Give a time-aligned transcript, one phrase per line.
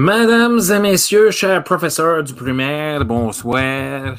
[0.00, 4.14] Mesdames et messieurs, chers professeurs du primaire, bonsoir.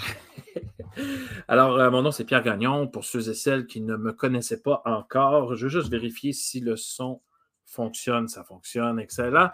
[1.48, 2.86] Alors, euh, mon nom c'est Pierre Gagnon.
[2.86, 6.59] Pour ceux et celles qui ne me connaissaient pas encore, je veux juste vérifier si
[6.59, 7.21] le son
[7.66, 8.27] fonctionne.
[8.27, 9.52] Ça fonctionne, excellent.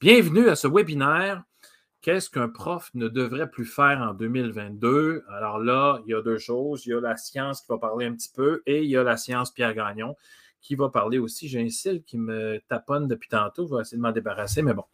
[0.00, 1.44] Bienvenue à ce webinaire.
[2.00, 5.22] Qu'est-ce qu'un prof ne devrait plus faire en 2022?
[5.30, 6.86] Alors là, il y a deux choses.
[6.86, 9.04] Il y a la science qui va parler un petit peu et il y a
[9.04, 10.16] la science Pierre Gagnon
[10.60, 11.46] qui va parler aussi.
[11.46, 13.68] J'ai un cil qui me taponne depuis tantôt.
[13.68, 14.86] Je vais essayer de m'en débarrasser, mais bon.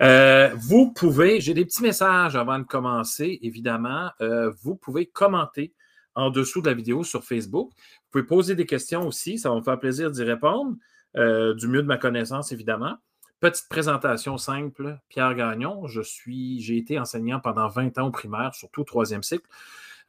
[0.00, 4.10] Euh, vous pouvez, j'ai des petits messages avant de commencer, évidemment.
[4.20, 5.74] Euh, vous pouvez commenter
[6.14, 7.70] en dessous de la vidéo sur Facebook.
[7.70, 10.76] Vous pouvez poser des questions aussi, ça va me faire plaisir d'y répondre,
[11.16, 12.96] euh, du mieux de ma connaissance, évidemment.
[13.40, 15.86] Petite présentation simple, Pierre Gagnon.
[15.86, 19.46] Je suis, j'ai été enseignant pendant 20 ans au primaire, surtout au troisième cycle.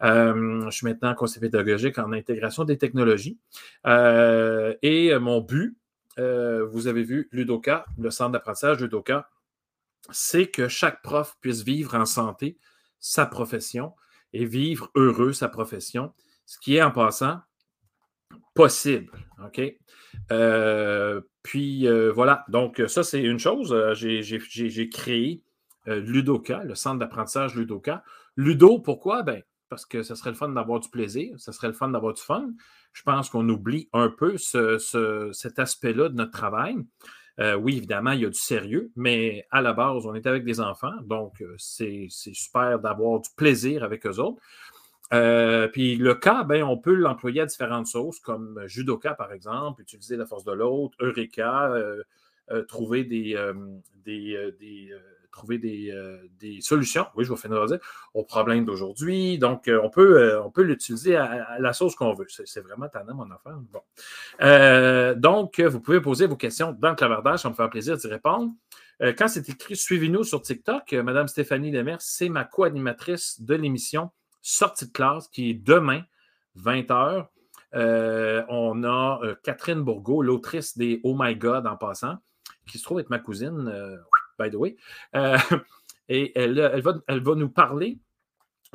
[0.02, 3.38] je suis maintenant conseiller pédagogique en intégration des technologies.
[3.86, 5.78] et mon but,
[6.18, 9.30] vous avez vu Ludoka, le centre d'apprentissage Ludoka,
[10.10, 12.58] c'est que chaque prof puisse vivre en santé
[13.00, 13.94] sa profession
[14.34, 16.14] et vivre heureux sa profession,
[16.46, 17.40] ce qui est en passant
[18.54, 19.12] possible.
[19.46, 19.62] OK?
[20.32, 23.74] Euh, puis euh, voilà, donc ça c'est une chose.
[23.74, 25.44] Euh, j'ai créé
[25.88, 28.04] Ludoka, le centre d'apprentissage Ludoka.
[28.38, 29.24] Ludo, pourquoi?
[29.24, 32.14] Ben, parce que ce serait le fun d'avoir du plaisir, ce serait le fun d'avoir
[32.14, 32.52] du fun.
[32.94, 36.76] Je pense qu'on oublie un peu cet aspect-là de notre travail.
[37.40, 40.44] Euh, oui, évidemment, il y a du sérieux, mais à la base, on est avec
[40.44, 44.42] des enfants, donc euh, c'est super d'avoir du plaisir avec eux autres.
[45.14, 49.82] Euh, puis le cas, ben, on peut l'employer à différentes sauces, comme judoka, par exemple,
[49.82, 51.74] utiliser la force de l'autre, eureka,
[52.68, 53.36] trouver des,
[54.06, 54.92] des,
[55.32, 55.60] trouver
[55.94, 57.80] euh, des, solutions, oui, je vais finir dire,
[58.14, 59.40] aux problèmes d'aujourd'hui.
[59.40, 62.28] Donc, euh, on peut, euh, peut l'utiliser à, la sauce qu'on veut.
[62.30, 63.58] C'est vraiment tannant, mon affaire.
[65.16, 68.52] Donc, vous pouvez poser vos questions dans le clavardage, ça me fait plaisir d'y répondre.
[69.00, 74.12] quand c'est écrit Suivez-nous sur TikTok, Madame Stéphanie Demers, c'est ma co-animatrice de l'émission
[74.44, 76.02] Sortie de classe qui est demain,
[76.58, 77.28] 20h.
[78.50, 82.16] on a Catherine Bourgault, l'autrice des Oh My God en passant,
[82.68, 83.72] qui se trouve être ma cousine
[84.42, 84.76] by the way.
[85.16, 85.38] Euh,
[86.10, 88.00] et elle, va, elle, va, nous parler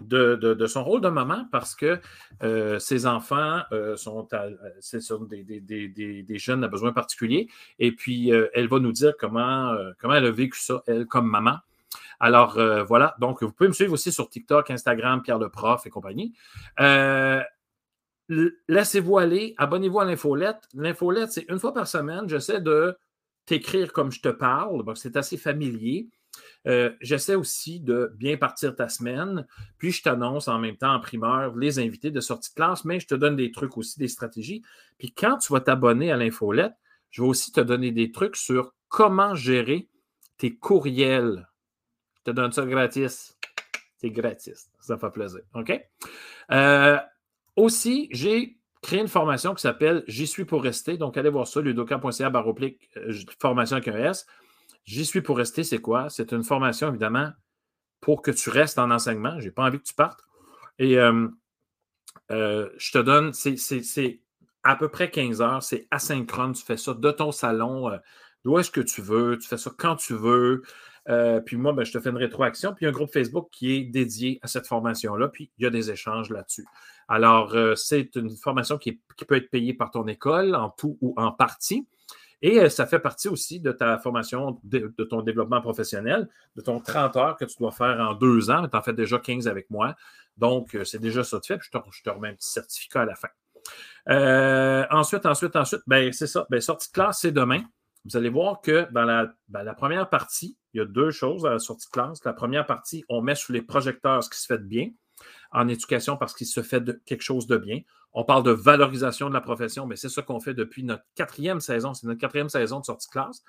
[0.00, 2.00] de, son rôle de maman parce que
[2.42, 4.28] euh, ses enfants euh, sont,
[5.28, 7.48] des, des, jeunes à besoins particuliers.
[7.78, 11.58] Et puis, elle va nous dire comment, comment elle a vécu ça, elle, comme maman.
[12.20, 13.14] Alors, voilà.
[13.20, 16.34] Donc, vous pouvez me suivre aussi sur TikTok, Instagram, Pierre le Prof et compagnie.
[18.68, 20.58] Laissez-vous aller, abonnez-vous à l'infolette.
[20.74, 22.96] L'infolette, c'est une fois par semaine, j'essaie de
[23.46, 24.84] t'écrire comme je te parle.
[24.84, 26.08] Donc, c'est assez familier.
[26.66, 29.46] Euh, j'essaie aussi de bien partir ta semaine,
[29.78, 32.98] puis je t'annonce en même temps en primeur les invités de sortie de classe, mais
[32.98, 34.62] je te donne des trucs aussi, des stratégies.
[34.98, 36.74] Puis quand tu vas t'abonner à l'infolette,
[37.10, 39.88] je vais aussi te donner des trucs sur comment gérer
[40.38, 41.48] tes courriels.
[42.18, 43.38] Je te donne ça gratis.
[43.98, 44.68] C'est gratis.
[44.80, 45.40] Ça fait plaisir.
[45.54, 45.72] OK?
[46.50, 46.98] Euh,
[47.54, 48.55] aussi, j'ai
[48.86, 50.96] créer une formation qui s'appelle J'y suis pour rester.
[50.96, 54.26] Donc, allez voir ça, ludoka.ca baroplique euh, formation avec un S.
[54.84, 56.08] J'y suis pour rester, c'est quoi?
[56.08, 57.32] C'est une formation, évidemment,
[58.00, 59.40] pour que tu restes en enseignement.
[59.40, 60.20] Je n'ai pas envie que tu partes.
[60.78, 61.26] Et euh,
[62.30, 64.20] euh, je te donne, c'est
[64.62, 66.52] à peu près 15 heures, c'est asynchrone.
[66.52, 67.90] Tu fais ça de ton salon,
[68.44, 70.62] d'où est-ce que tu veux, tu fais ça quand tu veux.
[71.44, 72.74] Puis moi, ben, je te fais une rétroaction.
[72.74, 75.28] Puis il y a un groupe Facebook qui est dédié à cette formation-là.
[75.28, 76.66] Puis il y a des échanges là-dessus.
[77.08, 81.14] Alors, euh, c'est une formation qui, peut être payée par ton école en tout ou
[81.16, 81.86] en partie.
[82.42, 86.80] Et euh, ça fait partie aussi de ta formation, de, ton développement professionnel, de ton
[86.80, 89.70] 30 heures que tu dois faire en deux ans, tu en fais déjà 15 avec
[89.70, 89.94] moi.
[90.36, 93.04] Donc, euh, c'est déjà ça de fait, puis je te, remets un petit certificat à
[93.06, 93.28] la fin.
[94.90, 96.46] ensuite, ensuite, ensuite, ben, c'est ça.
[96.50, 97.62] Ben, sortie de classe, c'est demain.
[98.04, 101.46] Vous allez voir que dans la, ben, la, première partie, il y a deux choses
[101.46, 102.22] à la sortie de classe.
[102.24, 104.90] La première partie, on met sous les projecteurs ce qui se fait de bien
[105.50, 107.80] en éducation parce qu'il se fait quelque chose de bien.
[108.12, 111.60] On parle de valorisation de la profession, mais c'est ce qu'on fait depuis notre quatrième
[111.60, 111.94] saison.
[111.94, 113.42] C'est notre quatrième saison de sortie de classe.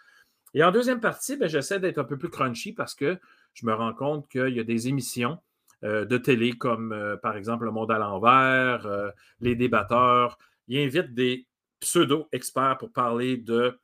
[0.53, 3.19] Et en deuxième partie, ben, j'essaie d'être un peu plus crunchy parce que
[3.53, 5.37] je me rends compte qu'il y a des émissions
[5.83, 9.09] euh, de télé comme euh, par exemple Le Monde à l'envers, euh,
[9.41, 10.37] Les débatteurs.
[10.69, 11.45] Ils invitent des
[11.81, 13.77] pseudo-experts pour parler de,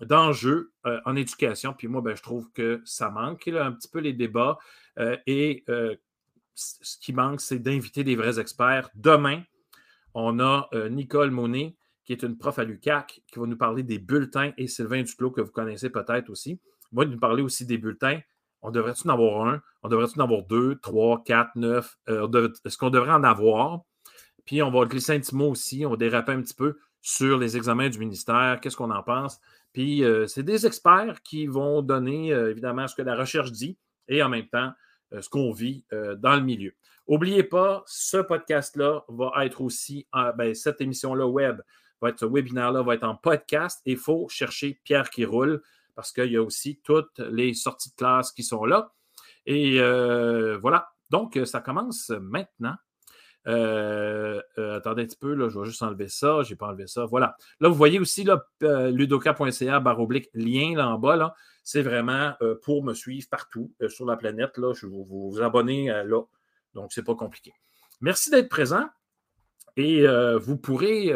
[0.00, 1.74] d'enjeux en éducation.
[1.74, 4.58] Puis moi, ben, je trouve que ça manque un petit peu les débats.
[5.26, 5.64] et
[6.54, 8.90] ce qui manque, c'est d'inviter des vrais experts.
[8.94, 9.42] Demain,
[10.14, 13.82] on a euh, Nicole Monet, qui est une prof à l'UCAC, qui va nous parler
[13.82, 16.60] des bulletins, et Sylvain Duclos, que vous connaissez peut-être aussi,
[16.92, 18.20] va nous parler aussi des bulletins.
[18.60, 19.62] On devrait-tu en avoir un?
[19.82, 21.96] On devrait-tu en avoir deux, trois, quatre, neuf?
[22.08, 23.80] Euh, est-ce qu'on devrait en avoir?
[24.44, 27.56] Puis on va glisser un petit mot aussi, on déraper un petit peu sur les
[27.56, 29.40] examens du ministère, qu'est-ce qu'on en pense?
[29.72, 33.78] Puis c'est des experts qui vont donner évidemment ce que la recherche dit
[34.08, 34.72] et en même temps
[35.18, 35.84] ce qu'on vit
[36.18, 36.74] dans le milieu.
[37.08, 41.60] N'oubliez pas, ce podcast-là va être aussi, ben, cette émission-là web,
[42.00, 45.62] va être, ce webinaire-là va être en podcast il faut chercher Pierre qui roule
[45.94, 48.92] parce qu'il y a aussi toutes les sorties de classe qui sont là.
[49.46, 50.88] Et euh, voilà.
[51.10, 52.76] Donc, ça commence maintenant.
[53.48, 56.42] Euh, euh, attendez un petit peu, là, je vais juste enlever ça.
[56.42, 57.04] Je n'ai pas enlevé ça.
[57.06, 57.36] Voilà.
[57.60, 61.16] Là, vous voyez aussi là, ludoka.ca baroblique lien là en bas.
[61.16, 64.58] Là, c'est vraiment pour me suivre partout sur la planète.
[64.58, 66.22] Là, je vous, vous, vous abonner là.
[66.74, 67.52] Donc, ce n'est pas compliqué.
[68.00, 68.88] Merci d'être présent.
[69.76, 70.06] Et
[70.40, 71.12] vous pourrez,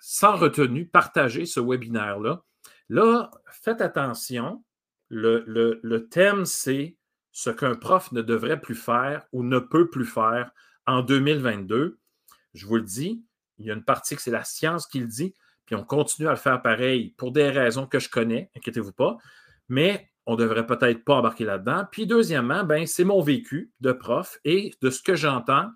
[0.00, 2.42] sans retenue, partager ce webinaire-là.
[2.90, 4.64] Là, faites attention.
[5.08, 6.96] Le, thème, c'est
[7.32, 10.50] ce qu'un prof ne devrait plus faire ou ne peut plus faire
[10.90, 11.98] en 2022.
[12.54, 13.22] Je vous le dis,
[13.58, 15.34] il y a une partie que c'est la science qui le dit,
[15.66, 19.16] puis on continue à le faire pareil pour des raisons que je connais, inquiétez-vous pas,
[19.68, 21.84] mais on ne devrait peut-être pas embarquer là-dedans.
[21.90, 25.70] Puis deuxièmement, ben, c'est mon vécu de prof et de ce que j'entends,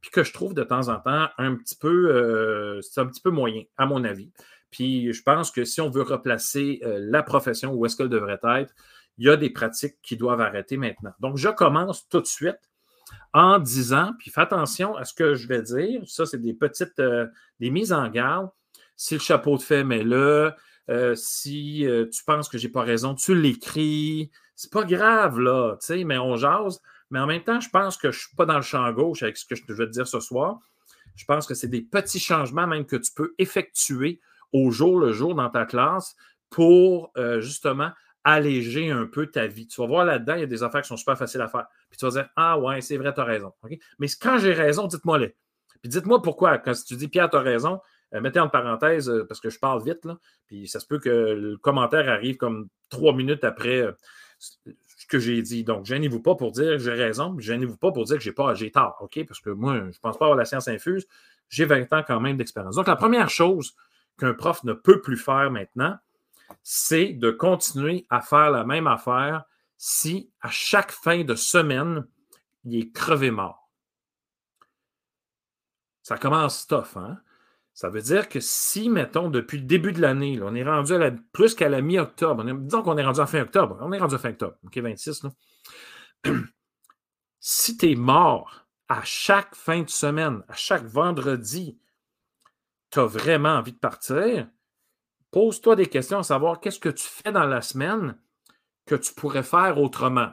[0.00, 3.20] puis que je trouve de temps en temps un petit peu, euh, c'est un petit
[3.20, 4.30] peu moyen, à mon avis.
[4.70, 8.40] Puis je pense que si on veut replacer euh, la profession où est-ce qu'elle devrait
[8.42, 8.74] être,
[9.18, 11.12] il y a des pratiques qui doivent arrêter maintenant.
[11.20, 12.69] Donc, je commence tout de suite
[13.32, 16.02] en disant, puis fais attention à ce que je vais dire.
[16.06, 17.26] Ça, c'est des petites euh,
[17.60, 18.50] mises en garde.
[18.96, 20.52] Si le chapeau te fait, mets-le.
[20.90, 24.30] Euh, si tu penses que je n'ai pas raison, tu l'écris.
[24.56, 26.80] C'est pas grave, là, tu sais, mais on jase.
[27.10, 29.36] Mais en même temps, je pense que je suis pas dans le champ gauche avec
[29.36, 30.58] ce que je vais te dire ce soir.
[31.16, 34.20] Je pense que c'est des petits changements même que tu peux effectuer
[34.52, 36.16] au jour le jour dans ta classe
[36.50, 37.90] pour euh, justement
[38.24, 39.66] alléger un peu ta vie.
[39.66, 41.66] Tu vas voir là-dedans, il y a des affaires qui sont super faciles à faire.
[41.88, 43.52] Puis tu vas dire Ah ouais, c'est vrai, tu as raison.
[43.98, 45.34] Mais quand j'ai raison, dites-moi-les.
[45.80, 46.58] Puis dites-moi pourquoi.
[46.58, 47.80] Quand tu dis Pierre, tu as raison,
[48.14, 50.06] euh, mettez en parenthèse, euh, parce que je parle vite,
[50.46, 53.86] puis ça se peut que le commentaire arrive comme trois minutes après
[54.40, 55.64] ce que j'ai dit.
[55.64, 58.70] Donc, gênez-vous pas pour dire j'ai raison, gênez-vous pas pour dire que j'ai pas j'ai
[58.70, 59.08] tort?
[59.26, 61.06] Parce que moi, je ne pense pas avoir la science infuse.
[61.48, 62.76] J'ai 20 ans quand même d'expérience.
[62.76, 63.74] Donc, la première chose
[64.18, 65.96] qu'un prof ne peut plus faire maintenant,
[66.62, 69.44] c'est de continuer à faire la même affaire
[69.76, 72.06] si à chaque fin de semaine,
[72.64, 73.70] il est crevé mort.
[76.02, 77.18] Ça commence tough, hein?
[77.72, 81.10] Ça veut dire que si, mettons, depuis le début de l'année, on est rendu à
[81.32, 84.18] plus qu'à la mi-octobre, disons qu'on est rendu à fin octobre, on est rendu à
[84.18, 85.30] fin octobre, OK, 26, là.
[87.40, 91.78] si tu es mort à chaque fin de semaine, à chaque vendredi,
[92.90, 94.46] tu as vraiment envie de partir,
[95.30, 98.16] pose-toi des questions à savoir qu'est-ce que tu fais dans la semaine
[98.86, 100.30] que tu pourrais faire autrement.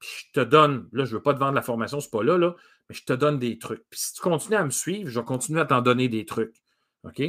[0.00, 2.24] je te donne, là, je ne veux pas te vendre la formation, ce n'est pas
[2.24, 2.54] là, là,
[2.88, 3.84] mais je te donne des trucs.
[3.88, 6.56] Puis si tu continues à me suivre, je vais continuer à t'en donner des trucs.
[7.04, 7.22] OK?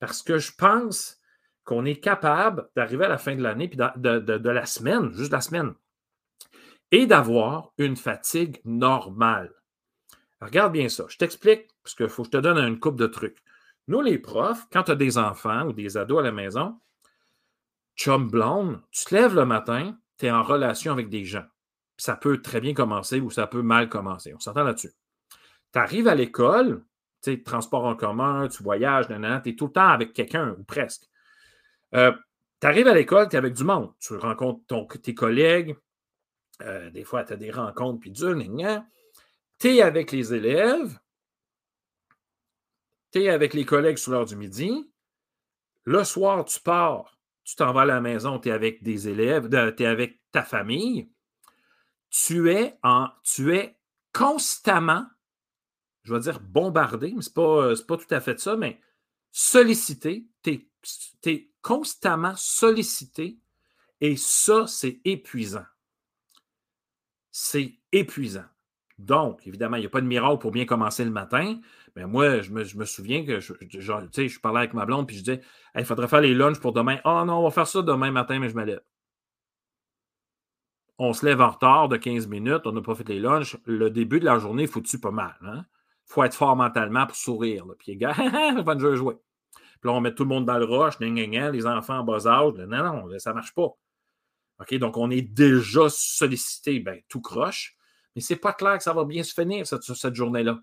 [0.00, 1.20] Parce que je pense
[1.64, 5.32] qu'on est capable d'arriver à la fin de l'année, puis de, de, la semaine, juste
[5.32, 5.74] la semaine,
[6.90, 9.52] et d'avoir une fatigue normale.
[10.40, 11.04] Regarde bien ça.
[11.08, 13.42] Je t'explique, parce qu'il faut que je te donne une coupe de trucs.
[13.86, 16.78] Nous, les profs, quand tu as des enfants ou des ados à la maison,
[17.96, 21.44] chum blonde, tu te lèves le matin, tu es en relation avec des gens.
[21.96, 24.32] Ça peut très bien commencer ou ça peut mal commencer.
[24.34, 24.92] On s'entend là-dessus.
[25.72, 26.84] Tu arrives à l'école,
[27.22, 30.64] tu sais, transport en commun, tu voyages, tu es tout le temps avec quelqu'un ou
[30.64, 31.08] presque.
[31.94, 32.12] Euh,
[32.60, 33.92] tu arrives à l'école, tu es avec du monde.
[34.00, 35.76] Tu rencontres tes collègues.
[36.62, 38.36] Euh, des fois, tu as des rencontres, puis dur,
[39.58, 40.98] tu es avec les élèves,
[43.14, 44.90] tu es avec les collègues sur l'heure du midi.
[45.84, 49.48] Le soir, tu pars, tu t'en vas à la maison, tu es avec des élèves,
[49.48, 51.08] tu es avec ta famille.
[52.10, 53.78] Tu es, en, tu es
[54.12, 55.06] constamment,
[56.02, 58.80] je vais dire bombardé, mais ce n'est pas, pas tout à fait ça, mais
[59.30, 60.26] sollicité.
[60.42, 60.68] Tu
[61.24, 63.38] es constamment sollicité
[64.00, 65.66] et ça, c'est épuisant.
[67.30, 68.44] C'est épuisant.
[68.98, 71.60] Donc, évidemment, il n'y a pas de miracle pour bien commencer le matin.
[71.96, 75.40] Mais moi, je me, souviens que je, je, parlais avec ma blonde puis je disais
[75.76, 76.98] il faudrait faire les lunchs pour demain.
[77.04, 78.82] Ah oh non, on va faire ça demain matin, mais je me lève.
[80.98, 83.56] On se lève en retard de 15 minutes, on n'a pas fait les lunchs.
[83.64, 85.36] Le début de la journée, foutu pas mal.
[85.42, 85.66] Il hein.
[86.06, 87.64] faut être fort mentalement pour sourire.
[87.78, 88.12] Puis les gars,
[88.64, 89.14] va de jouer.
[89.52, 92.54] Puis là, on met tout le monde dans le rush, les enfants en bas âge.
[92.54, 93.70] Non, non, ça ne marche pas.
[94.60, 97.76] OK, donc on est déjà sollicité, ben, tout croche
[98.14, 100.60] mais c'est pas clair que ça va bien se finir cette, cette journée-là.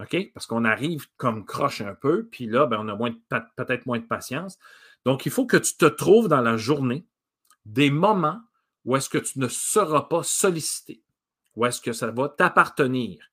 [0.00, 0.32] OK?
[0.32, 3.10] Parce qu'on arrive comme croche un peu, puis là, ben, on a
[3.56, 4.58] peut-être moins de patience.
[5.04, 7.06] Donc, il faut que tu te trouves dans la journée
[7.64, 8.40] des moments
[8.84, 11.02] où est-ce que tu ne seras pas sollicité,
[11.56, 13.30] où est-ce que ça va t'appartenir.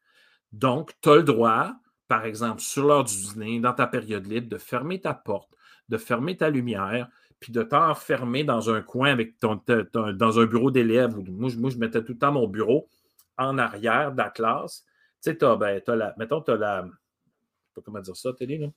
[0.52, 1.74] Donc, tu as le droit,
[2.08, 5.52] par exemple, sur l'heure du dîner, dans ta période libre, de fermer ta porte,
[5.90, 7.08] de fermer ta lumière,
[7.40, 9.62] puis de t'enfermer dans un coin avec ton,
[9.94, 11.16] dans un bureau d'élèves.
[11.16, 12.90] Moi, moi, je mettais tout le temps mon bureau
[13.38, 14.86] en arrière de la classe.
[15.24, 18.16] Tu sais, tu as, ben, la, mettons, tu as la, je sais pas comment dire
[18.16, 18.68] ça, télé, là?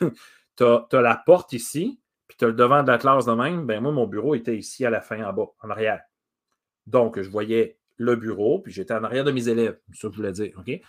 [0.56, 3.66] tu as, la porte ici, puis tu as le devant de la classe de même.
[3.66, 6.02] Ben, moi, mon bureau était ici à la fin, en bas, en arrière.
[6.86, 9.78] Donc, je voyais le bureau, puis j'étais en arrière de mes élèves.
[9.92, 10.52] C'est ça que je voulais dire.
[10.58, 10.80] OK?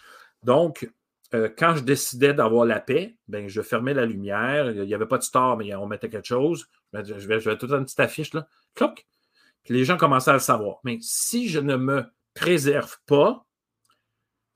[0.43, 0.89] Donc,
[1.33, 4.71] euh, quand je décidais d'avoir la paix, ben, je fermais la lumière.
[4.71, 6.67] Il n'y avait pas de star, mais on mettait quelque chose.
[6.93, 8.47] Je vais, je vais tout une petite affiche, là.
[8.75, 9.05] Cloc.
[9.63, 10.79] Puis les gens commençaient à le savoir.
[10.83, 13.45] Mais si je ne me préserve pas,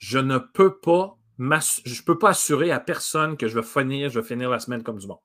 [0.02, 4.60] je ne peux pas assurer à personne que je vais finir, je vais finir la
[4.60, 5.22] semaine comme du monde.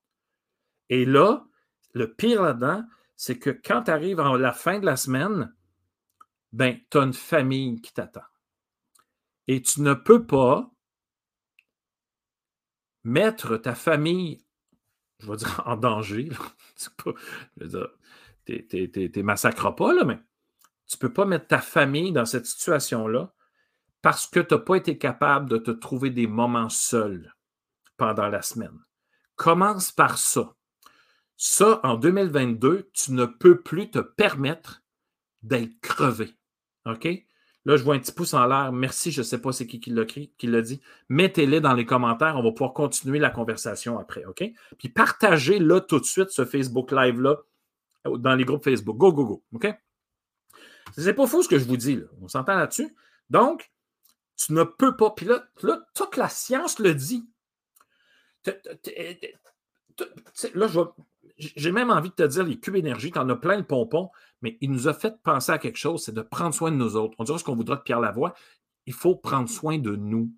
[0.90, 1.47] Et là,
[1.95, 2.85] le pire là-dedans,
[3.16, 5.54] c'est que quand tu arrives à la fin de la semaine,
[6.52, 8.21] ben, tu as une famille qui t'attend.
[9.49, 10.71] Et tu ne peux pas
[13.02, 14.45] mettre ta famille,
[15.21, 16.28] je vais dire en danger.
[18.47, 20.18] Tu massacres pas, mais
[20.87, 23.33] tu ne peux pas mettre ta famille dans cette situation-là
[24.06, 27.34] parce que tu n'as pas été capable de te trouver des moments seuls
[27.96, 28.78] pendant la semaine.
[29.34, 30.54] Commence par ça.
[31.36, 34.84] Ça, en 2022, tu ne peux plus te permettre
[35.42, 36.36] d'être crevé.
[36.84, 37.08] OK?
[37.64, 38.70] Là, je vois un petit pouce en l'air.
[38.70, 40.80] Merci, je ne sais pas c'est qui qui l'a dit.
[41.08, 42.36] Mettez-les dans les commentaires.
[42.36, 44.25] On va pouvoir continuer la conversation après.
[44.26, 44.44] OK?
[44.78, 47.38] Puis partagez là tout de suite ce Facebook Live-là
[48.04, 48.98] dans les groupes Facebook.
[48.98, 49.44] Go, go, go.
[49.52, 49.66] OK?
[50.96, 51.96] C'est pas faux ce que je vous dis.
[51.96, 52.06] Là.
[52.22, 52.94] On s'entend là-dessus?
[53.30, 53.68] Donc,
[54.36, 55.10] tu ne peux pas.
[55.10, 57.28] Puis là, là toute la science le dit.
[60.54, 60.68] Là,
[61.38, 64.10] j'ai même envie de te dire, les cubes énergie, tu en as plein de pompons
[64.42, 66.96] mais il nous a fait penser à quelque chose, c'est de prendre soin de nous
[66.96, 67.14] autres.
[67.18, 68.34] On dirait ce qu'on voudra de Pierre Lavoie.
[68.86, 70.30] Il faut prendre soin de nous.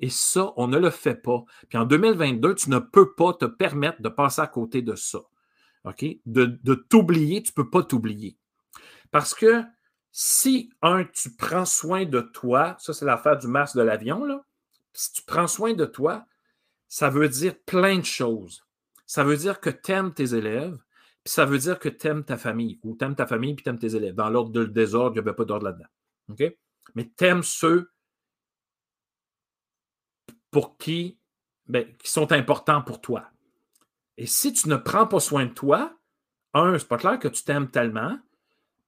[0.00, 1.44] Et ça, on ne le fait pas.
[1.68, 5.18] Puis en 2022, tu ne peux pas te permettre de passer à côté de ça.
[5.84, 6.04] OK?
[6.26, 8.36] De, t'oublier, tu ne peux pas t'oublier.
[9.10, 9.64] Parce que
[10.20, 14.44] si, un, tu prends soin de toi, ça c'est l'affaire du masque de l'avion, là.
[14.92, 16.26] Si tu prends soin de toi,
[16.88, 18.66] ça veut dire plein de choses.
[19.06, 20.76] Ça veut dire que tu aimes tes élèves,
[21.24, 23.70] ça veut dire que tu aimes ta famille, ou tu aimes ta famille puis tu
[23.70, 24.16] aimes tes élèves.
[24.16, 25.88] Dans l'ordre de désordre, il n'y avait pas d'ordre là-dedans.
[26.30, 26.42] OK?
[26.96, 27.92] Mais tu aimes ceux
[30.50, 31.16] pour qui,
[31.68, 33.30] ben, qui sont importants pour toi.
[34.16, 35.96] Et si tu ne prends pas soin de toi,
[36.54, 38.18] un, c'est pas clair que tu t'aimes tellement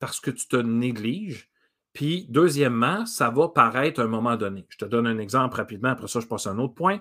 [0.01, 1.49] parce que tu te négliges.
[1.93, 4.67] Puis, deuxièmement, ça va paraître à un moment donné.
[4.69, 7.01] Je te donne un exemple rapidement, après ça, je passe à un autre point.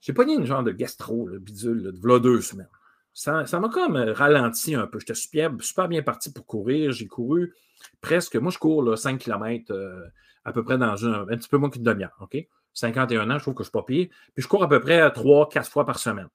[0.00, 2.68] J'ai pas une genre de gastro, le bidule, de voilà deux semaines
[3.14, 4.98] ça, m'a comme euh, ralenti un peu.
[4.98, 6.92] J'étais super, super bien parti pour courir.
[6.92, 7.54] J'ai couru
[8.00, 10.06] presque, moi je cours là, 5 km euh,
[10.44, 12.16] à peu près dans un, un petit peu moins qu'une demi-heure.
[12.20, 12.36] OK?
[12.74, 14.08] 51 ans, je trouve que je suis pas pire.
[14.34, 16.28] Puis je cours à peu près 3-4 euh, fois par semaine.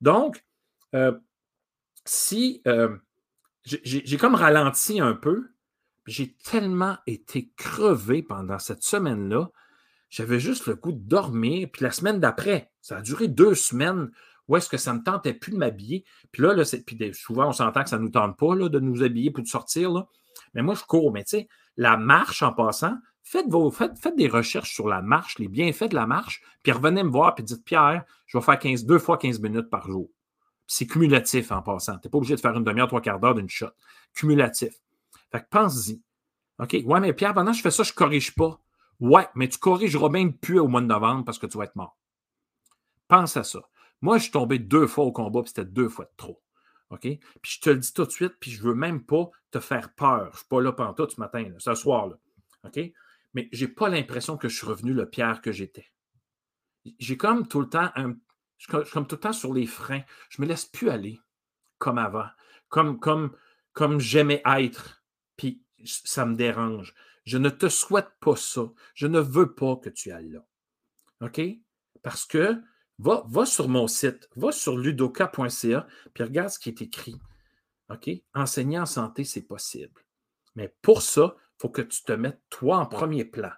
[0.00, 0.44] Donc,
[2.04, 2.60] si
[3.64, 5.50] j'ai comme ralenti un peu,
[6.06, 9.50] j'ai tellement été crevé pendant cette semaine-là,
[10.12, 11.68] j'avais juste le goût de dormir.
[11.72, 14.10] Puis la semaine d'après, ça a duré deux semaines
[14.46, 16.04] où est-ce que ça ne me tentait plus de m'habiller.
[16.32, 19.02] Puis là, là puis souvent, on s'entend que ça ne nous tente pas de nous
[19.02, 20.04] habiller pour de sortir.
[20.52, 21.12] Mais moi, je cours.
[21.12, 25.38] Mais tu sais, la marche en passant, faites, vos, faites, des recherches sur la marche,
[25.38, 28.58] les bienfaits de la marche, puis revenez me voir et dites Pierre, je vais faire
[28.58, 30.10] 15, deux fois 15 minutes par jour.
[30.74, 31.98] C'est cumulatif en passant.
[31.98, 33.68] Tu n'es pas obligé de faire une demi-heure, trois quarts d'heure d'une shot.
[34.14, 34.72] Cumulatif.
[35.30, 36.00] Fait que pense-y.
[36.58, 36.74] OK?
[36.86, 38.58] Ouais, mais Pierre, pendant que je fais ça, je ne corrige pas.
[38.98, 41.76] Ouais, mais tu corrigeras même plus au mois de novembre parce que tu vas être
[41.76, 41.98] mort.
[43.06, 43.60] Pense à ça.
[44.00, 46.40] Moi, je suis tombé deux fois au combat, puis c'était deux fois de trop.
[46.88, 47.02] OK?
[47.02, 49.60] Puis je te le dis tout de suite, puis je ne veux même pas te
[49.60, 50.24] faire peur.
[50.24, 52.06] Je ne suis pas là pendant tout ce matin, ce soir.
[52.06, 52.16] Là.
[52.64, 52.80] OK?
[53.34, 55.92] Mais je n'ai pas l'impression que je suis revenu le Pierre que j'étais.
[56.98, 58.14] J'ai comme tout le temps un,
[58.70, 60.02] je suis comme tout le temps sur les freins.
[60.30, 61.20] Je me laisse plus aller
[61.78, 62.28] comme avant,
[62.68, 63.36] comme, comme,
[63.72, 65.02] comme j'aimais être.
[65.36, 66.94] Puis ça me dérange.
[67.24, 68.70] Je ne te souhaite pas ça.
[68.94, 70.44] Je ne veux pas que tu ailles là.
[71.20, 71.40] OK?
[72.02, 72.60] Parce que
[73.02, 77.20] Va, sur mon site, va sur ludoka.ca, puis regarde ce qui est écrit.
[77.90, 78.10] OK?
[78.32, 80.04] Enseigner en santé, c'est possible.
[80.54, 83.50] Mais pour ça, il faut que tu te mettes toi en premier plan.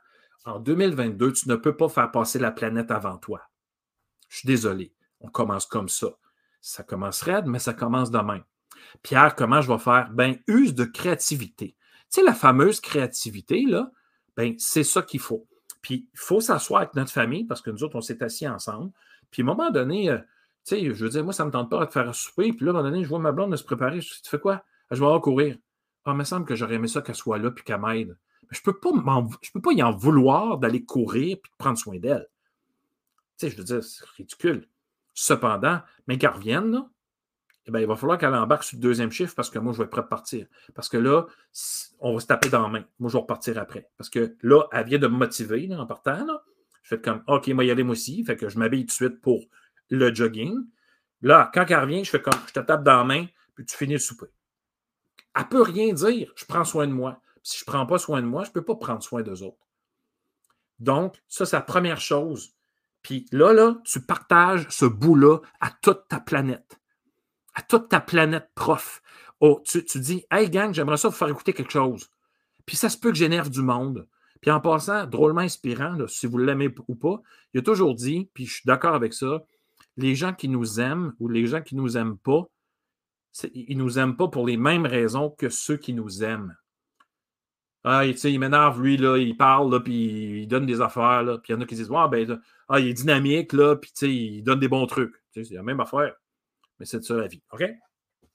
[0.46, 3.42] En 2022, tu ne peux pas faire passer la planète avant toi.
[4.28, 4.93] Je suis désolé.
[5.21, 6.09] On commence comme ça.
[6.61, 8.43] Ça commence raide, mais ça commence demain.
[9.02, 10.11] Pierre, comment je vais faire?
[10.12, 11.76] Ben, use de créativité.
[12.11, 13.90] Tu sais, la fameuse créativité, là,
[14.37, 15.47] ben, c'est ça qu'il faut.
[15.83, 18.90] Puis, il faut s'asseoir avec notre famille parce que nous autres, on s'est assis ensemble.
[19.31, 20.19] Puis à un moment donné, euh,
[20.64, 22.52] tu sais, je veux dire, moi, ça ne me tente pas de faire un souper.
[22.52, 24.00] Puis là, à un moment donné, je vois ma blonde se préparer.
[24.00, 24.64] Je dis, tu fais quoi?
[24.90, 25.57] Ah, je vais aller courir.
[26.04, 28.16] Ah, il me semble que j'aurais aimé ça qu'elle soit là puis qu'elle m'aide.
[28.43, 28.90] Mais je ne peux, pas
[29.52, 32.26] peux pas y en vouloir d'aller courir puis de prendre soin d'elle.
[33.41, 34.69] Je veux dire, c'est ridicule.
[35.14, 36.88] Cependant, mais qu'elle revienne, là,
[37.67, 39.79] eh bien, il va falloir qu'elle embarque sur le deuxième chiffre parce que moi, je
[39.79, 40.47] vais être prêt à partir.
[40.75, 41.26] Parce que là,
[42.00, 42.85] on va se taper dans la main.
[42.99, 43.88] Moi, je vais repartir après.
[43.97, 46.26] Parce que là, elle vient de me motiver en partant.
[46.83, 48.23] Je fais comme OK, moi, y aller moi aussi.
[48.25, 49.47] Fait que je m'habille tout de suite pour
[49.88, 50.55] le jogging.
[51.23, 53.75] Là, quand elle revient, je fais comme je te tape dans la main, puis tu
[53.76, 54.26] finis le souper.
[55.35, 56.33] Elle ne peut rien dire.
[56.37, 57.21] Je prends soin de moi.
[57.43, 59.43] si je ne prends pas soin de moi, je ne peux pas prendre soin d'eux
[59.43, 59.67] autres.
[60.79, 62.55] Donc, ça, c'est la première chose.
[63.04, 66.80] Puis là, tu partages ce bout-là à toute ta planète
[67.54, 69.02] à toute ta planète prof.
[69.40, 72.11] Oh, tu, dis Hey gang, j'aimerais ça vous faire écouter quelque chose.
[72.66, 74.06] Puis ça se peut que j'énerve du monde.
[74.40, 78.46] Puis en passant, drôlement inspirant, si vous l'aimez ou pas, il a toujours dit, puis
[78.46, 79.44] je suis d'accord avec ça,
[79.96, 82.42] les gens qui nous aiment ou les gens qui ne nous aiment pas,
[83.54, 86.56] ils ne nous aiment pas pour les mêmes raisons que ceux qui nous aiment.
[87.85, 91.59] Ah, il m'énerve, lui, là, il parle, puis il donne des affaires, puis il y
[91.59, 94.69] en a qui disent ah, ben, ah, il est dynamique, là, puis il donne des
[94.69, 95.14] bons trucs.
[95.33, 96.14] C'est la même affaire
[96.79, 97.43] mais c'est de ça la vie.
[97.53, 97.62] OK?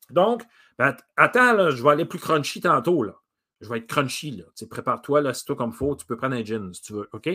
[0.10, 0.44] Donc,
[0.78, 3.04] ben, attends, là, je vais aller plus crunchy tantôt.
[3.04, 3.16] Là.
[3.62, 4.44] Je vais être crunchy.
[4.70, 5.96] Prépare-toi, là, c'est toi comme il faut.
[5.96, 7.10] Tu peux prendre un gin si tu veux.
[7.12, 7.30] OK?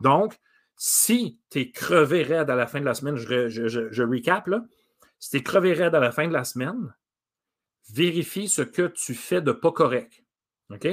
[0.00, 0.38] Donc,
[0.76, 4.64] si tu es crevé raide à la fin de la semaine, je, je, recap, là.
[5.18, 6.94] Si tu es crevé raide à la fin de la semaine,
[7.92, 10.24] vérifie ce que tu fais de pas correct.
[10.70, 10.86] OK?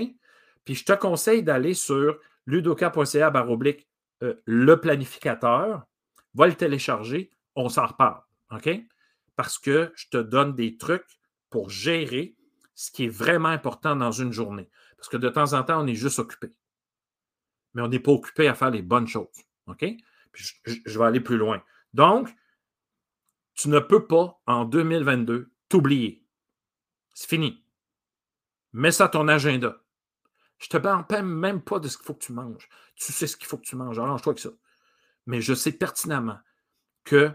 [0.67, 3.87] Puis je te conseille d'aller sur ludoka.ca baroblique
[4.21, 5.87] euh, le planificateur.
[6.33, 7.31] Va le télécharger.
[7.55, 8.21] On s'en reparle.
[8.51, 8.69] OK?
[9.37, 11.19] parce que je te donne des trucs
[11.49, 12.35] pour gérer
[12.75, 14.69] ce qui est vraiment important dans une journée.
[14.97, 16.51] Parce que de temps en temps, on est juste occupé.
[17.73, 19.27] Mais on n'est pas occupé à faire les bonnes choses.
[19.67, 19.85] OK?
[20.33, 21.63] Je, vais aller plus loin.
[21.93, 22.29] Donc,
[23.53, 26.25] tu ne peux pas, en 2022, t'oublier.
[27.13, 27.63] C'est fini.
[28.73, 29.83] Mets ça à ton agenda.
[30.57, 32.67] Je te parle même pas de ce qu'il faut que tu manges.
[32.95, 33.99] Tu sais ce qu'il faut que tu manges.
[33.99, 34.49] Arrange-toi avec ça.
[35.25, 36.39] Mais je sais pertinemment
[37.03, 37.31] que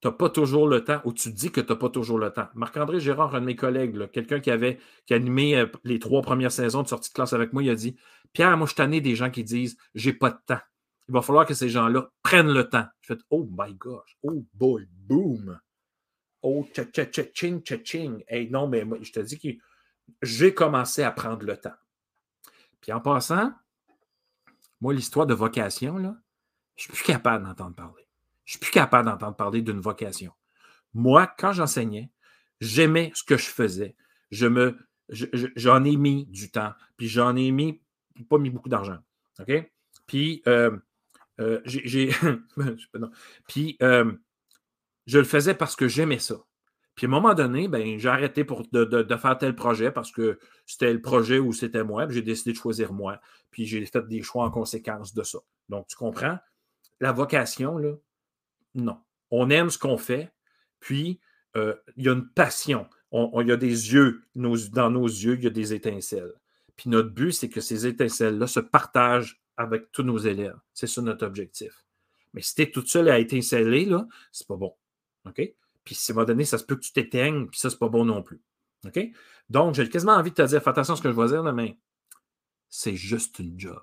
[0.00, 2.30] tu n'as pas toujours le temps ou tu dis que tu n'as pas toujours le
[2.30, 2.48] temps.
[2.54, 4.78] Marc-André Gérard, un de mes collègues, quelqu'un qui avait
[5.10, 7.96] animé euh, les trois premières saisons de sortie de classe avec moi, il a dit
[8.32, 10.60] Pierre, moi, je tanné des gens qui disent j'ai pas de temps.
[11.08, 12.86] Il va falloir que ces gens-là prennent le temps.
[13.00, 15.58] Je fais Oh my gosh, oh boy, boom.
[16.42, 18.22] Oh, cha-cha-cha-ching, cha-ching.
[18.28, 19.48] Hey, non, mais moi, je te dis que
[20.22, 21.74] j'ai commencé à prendre le temps.
[22.80, 23.52] Puis en passant,
[24.80, 26.16] moi, l'histoire de vocation, là,
[26.76, 28.06] je suis plus capable d'entendre parler.
[28.44, 30.32] Je ne suis plus capable d'entendre parler d'une vocation.
[30.94, 32.10] Moi, quand j'enseignais,
[32.60, 33.96] j'aimais ce que je faisais.
[34.30, 34.78] Je me,
[35.10, 37.80] j'en ai mis du temps, puis j'en ai mis,
[38.28, 38.98] pas mis beaucoup d'argent.
[39.40, 39.70] OK?
[40.06, 40.76] Puis, euh,
[41.40, 42.10] euh, j'ai.
[43.48, 44.12] puis, euh,
[45.06, 46.36] je le faisais parce que j'aimais ça.
[46.98, 50.40] Puis, à un moment donné, ben, j'ai arrêté pour, de, faire tel projet parce que
[50.66, 52.08] c'était le projet où c'était moi.
[52.10, 53.20] J'ai décidé de choisir moi.
[53.52, 55.38] Puis, j'ai fait des choix en conséquence de ça.
[55.68, 56.38] Donc, tu comprends?
[56.98, 57.92] La vocation, là,
[58.74, 58.98] non.
[59.30, 60.32] On aime ce qu'on fait,
[60.80, 61.20] puis
[61.56, 62.88] euh, il y a une passion.
[63.12, 66.32] il y a des yeux, dans nos yeux, il y a des étincelles.
[66.74, 70.58] Puis notre but, c'est que ces étincelles-là se partagent avec tous nos élèves.
[70.74, 71.84] C'est ça notre objectif.
[72.34, 74.74] Mais si tu es toute seule à étinceler, là, c'est pas bon.
[75.26, 75.54] OK?
[75.88, 77.88] Puis à un moment donné, ça se peut que tu t'éteignes, puis ça, c'est pas
[77.88, 78.42] bon non plus.
[78.84, 78.98] OK?
[79.48, 81.42] Donc, j'ai quasiment envie de te dire, fais attention à ce que je vais dire,
[81.54, 81.78] mais
[82.68, 83.82] c'est juste une job.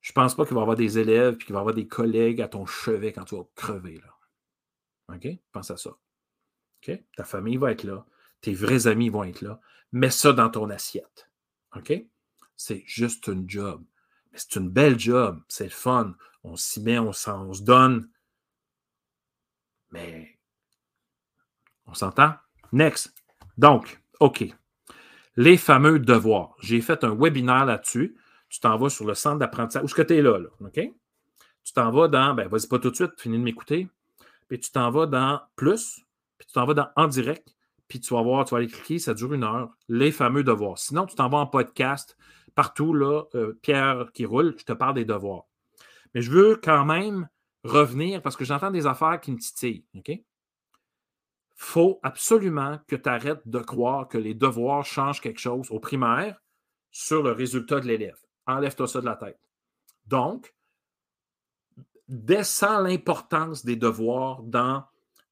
[0.00, 1.86] Je pense pas qu'il va y avoir des élèves et qu'il va y avoir des
[1.86, 4.00] collègues à ton chevet quand tu vas crever.
[4.00, 5.14] Là.
[5.14, 5.28] OK?
[5.52, 5.90] Pense à ça.
[5.90, 7.04] OK?
[7.16, 8.06] Ta famille va être là.
[8.40, 9.60] Tes vrais amis vont être là.
[9.92, 11.30] Mets ça dans ton assiette.
[11.76, 11.92] OK?
[12.56, 13.84] C'est juste une job.
[14.32, 15.42] Mais c'est une belle job.
[15.48, 16.14] C'est le fun.
[16.44, 18.08] On s'y met, on, on se donne.
[19.90, 20.38] Mais
[21.86, 22.34] on s'entend?
[22.72, 23.14] Next.
[23.58, 24.44] Donc, OK.
[25.36, 26.54] Les fameux devoirs.
[26.60, 28.16] J'ai fait un webinaire là-dessus
[28.50, 29.82] tu t'en vas sur le centre d'apprentissage.
[29.82, 30.38] Où est-ce que tu es là?
[30.60, 30.80] OK?
[31.64, 33.88] Tu t'en vas dans, ben, vas-y pas tout de suite, finis de m'écouter.
[34.48, 36.00] Puis tu t'en vas dans plus,
[36.36, 37.54] puis tu t'en vas dans en direct,
[37.86, 40.78] puis tu vas voir, tu vas aller cliquer, ça dure une heure, les fameux devoirs.
[40.78, 42.16] Sinon, tu t'en vas en podcast,
[42.56, 45.44] partout, là, euh, Pierre qui roule, je te parle des devoirs.
[46.14, 47.28] Mais je veux quand même
[47.64, 49.84] revenir parce que j'entends des affaires qui me titillent.
[49.94, 50.10] OK?
[51.62, 56.40] faut absolument que tu arrêtes de croire que les devoirs changent quelque chose au primaire
[56.90, 58.18] sur le résultat de l'élève.
[58.46, 59.38] Enlève-toi ça de la tête.
[60.06, 60.54] Donc,
[62.08, 64.86] descends l'importance des devoirs dans,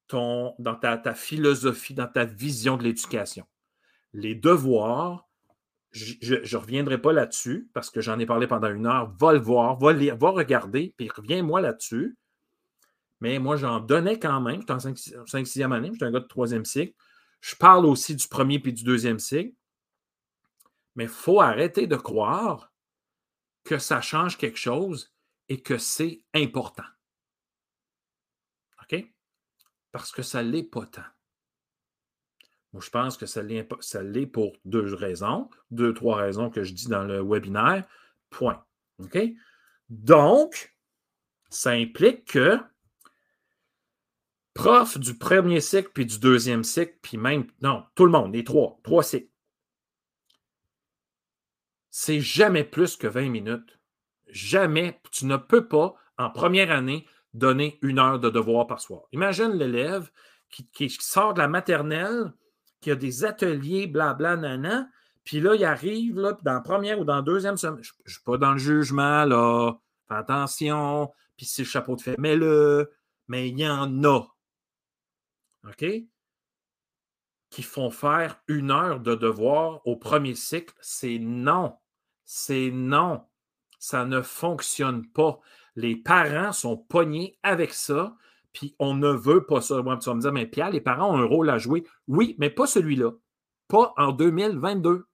[0.07, 3.47] ta, philosophie, dans ta vision de l'éducation.
[4.13, 5.27] Les devoirs,
[5.91, 9.11] je ne reviendrai pas là-dessus parce que j'en ai parlé pendant une heure.
[9.17, 12.17] Va le voir, va lire, regarder, puis reviens-moi là-dessus.
[13.21, 14.61] Mais moi, j'en donnais quand même.
[14.61, 14.73] J'étais
[15.17, 16.93] en 5-6e année, j'étais un gars de troisième cycle.
[17.41, 19.55] Je parle aussi du premier puis du deuxième cycle.
[20.95, 22.71] Mais il faut arrêter de croire
[23.63, 25.13] que ça change quelque chose
[25.47, 26.83] et que c'est important.
[28.83, 29.05] OK?
[29.91, 31.01] Parce que ça ne l'est pas tant.
[32.73, 36.87] Moi, je pense que ça l'est pour deux raisons, deux, trois raisons que je dis
[36.87, 37.85] dans le webinaire.
[38.29, 38.63] Point.
[38.99, 39.17] OK?
[39.89, 40.75] Donc,
[41.49, 42.59] ça implique que
[44.53, 48.43] prof du premier cycle, puis du deuxième cycle, puis même, non, tout le monde, les
[48.43, 49.29] trois, trois cycles,
[51.89, 53.79] c'est jamais plus que 20 minutes.
[54.27, 59.03] Jamais, tu ne peux pas, en première année, donner une heure de devoir par soir.
[59.11, 60.11] Imagine l'élève
[60.49, 62.33] qui, sort de la maternelle,
[62.81, 64.87] qui a des ateliers, blabla, nana,
[65.23, 67.83] puis là, il arrive là, dans la première ou dans la deuxième semaine.
[67.83, 69.73] Je ne suis pas dans le jugement, là.
[70.07, 71.13] Fais attention.
[71.37, 72.91] Puis c'est le chapeau de fait, mets-le.
[73.27, 74.21] Mais il y en a.
[75.67, 75.85] OK?
[77.51, 80.73] Qui font faire une heure de devoir au premier cycle.
[80.81, 81.77] C'est non.
[82.25, 83.23] C'est non.
[83.77, 85.39] Ça ne fonctionne pas.
[85.75, 88.15] Les parents sont pognés avec ça,
[88.53, 89.81] puis on ne veut pas ça.
[89.81, 91.83] Moi, tu vas me dire, mais Pierre, les parents ont un rôle à jouer.
[92.07, 93.11] Oui, mais pas celui-là.
[93.67, 95.07] Pas en 2022.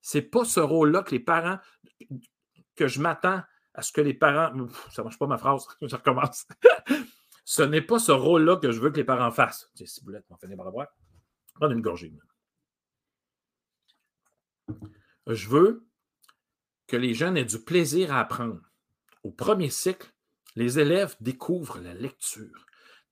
[0.00, 1.58] C'est pas ce rôle-là que les parents,
[2.76, 3.42] que je m'attends
[3.74, 4.54] à ce que les parents.
[4.90, 6.46] Ça ne marche pas ma phrase, je recommence.
[7.44, 9.70] ce n'est pas ce rôle-là que je veux que les parents fassent.
[9.74, 10.72] C'est ciboulette, fait des bras
[11.54, 12.12] Prends une gorgée.
[15.26, 15.86] Je veux
[16.86, 18.60] que les jeunes aient du plaisir à apprendre.
[19.24, 20.12] Au premier cycle,
[20.58, 22.66] les élèves découvrent la lecture,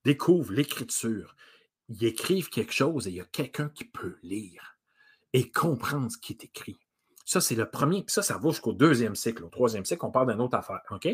[0.04, 1.36] découvrent l'écriture.
[1.88, 4.76] Ils écrivent quelque chose et il y a quelqu'un qui peut lire
[5.32, 6.80] et comprendre ce qui est écrit.
[7.24, 8.02] Ça, c'est le premier.
[8.02, 9.44] Puis ça, ça va jusqu'au deuxième cycle.
[9.44, 10.80] Au troisième cycle, on parle d'une autre affaire.
[10.90, 11.08] OK?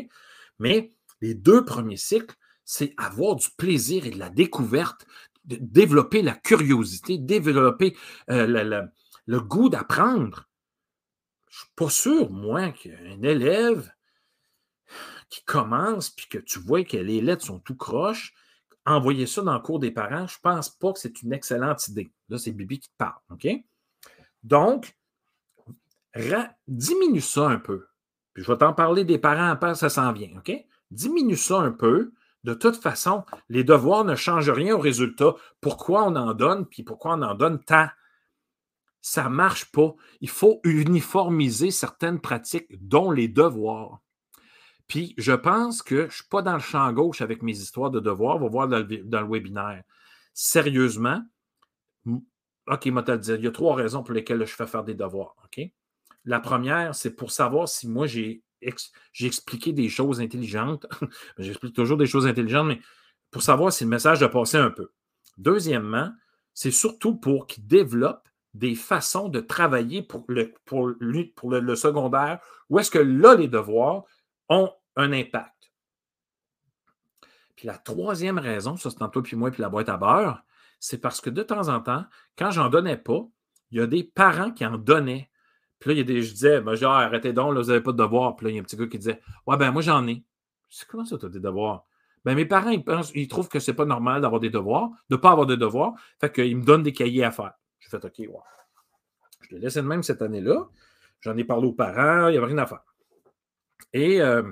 [0.57, 5.05] Mais les deux premiers cycles, c'est avoir du plaisir et de la découverte,
[5.45, 7.95] développer la curiosité, développer
[8.31, 8.89] euh,
[9.27, 10.49] le, goût d'apprendre.
[11.47, 13.91] Je ne suis pas sûr, moi, qu'un élève
[15.29, 18.33] qui commence, puis que tu vois que les lettres sont tout croches,
[18.85, 21.87] envoyer ça dans le cours des parents, je ne pense pas que c'est une excellente
[21.87, 22.11] idée.
[22.29, 23.19] Là, c'est Bibi qui te parle.
[24.43, 24.95] Donc,
[26.67, 27.87] diminue ça un peu.
[28.33, 30.29] Puis je vais t'en parler des parents après, ça s'en vient?
[30.91, 32.11] Diminue ça un peu.
[32.43, 35.33] De toute façon, les devoirs ne changent rien au résultat.
[35.61, 37.87] Pourquoi on en donne, puis pourquoi on en donne tant?
[38.99, 39.95] Ça ne marche pas.
[40.19, 44.01] Il faut uniformiser certaines pratiques, dont les devoirs.
[44.87, 47.91] Puis je pense que je ne suis pas dans le champ gauche avec mes histoires
[47.91, 48.37] de devoirs.
[48.37, 49.83] On va voir dans le, webinaire.
[50.33, 51.21] Sérieusement,
[52.05, 55.35] OK, moi, dire, il y a trois raisons pour lesquelles je fais faire des devoirs.
[55.45, 55.61] OK?
[56.25, 58.43] La première, c'est pour savoir si moi, j'ai
[59.19, 60.85] expliqué des choses intelligentes.
[61.37, 62.79] J'explique toujours des choses intelligentes, mais
[63.31, 64.91] pour savoir si le message a passé un peu.
[65.37, 66.11] Deuxièmement,
[66.53, 72.79] c'est surtout pour qu'il développe des façons de travailler pour le, pour le, secondaire, où
[72.79, 74.03] est-ce que là, les devoirs
[74.49, 75.71] ont un impact.
[77.55, 80.43] Puis la troisième raison, ça c'est entre toi puis moi puis la boîte à beurre,
[80.79, 82.05] c'est parce que de temps en temps,
[82.37, 83.25] quand j'en donnais pas,
[83.71, 85.29] il y a des parents qui en donnaient
[85.83, 87.97] puis là, y a des, je disais, genre, arrêtez donc, là, vous n'avez pas de
[87.97, 88.37] devoirs.
[88.37, 90.23] Puis là, il y a un petit gars qui disait, ouais, ben moi, j'en ai.
[90.69, 91.85] C'est comment ça, tu as des devoirs?
[92.23, 95.15] Ben, mes parents, ils, pensent, ils trouvent que c'est pas normal d'avoir des devoirs, de
[95.15, 95.91] ne pas avoir de devoirs.
[96.21, 97.51] Fait qu'ils me donnent des cahiers à faire.
[97.79, 98.27] Je fais, OK, ouais.
[99.41, 100.69] Je l'ai laissé de même cette année-là.
[101.19, 102.85] J'en ai parlé aux parents, il n'y avait rien à faire.
[103.91, 104.43] Et euh,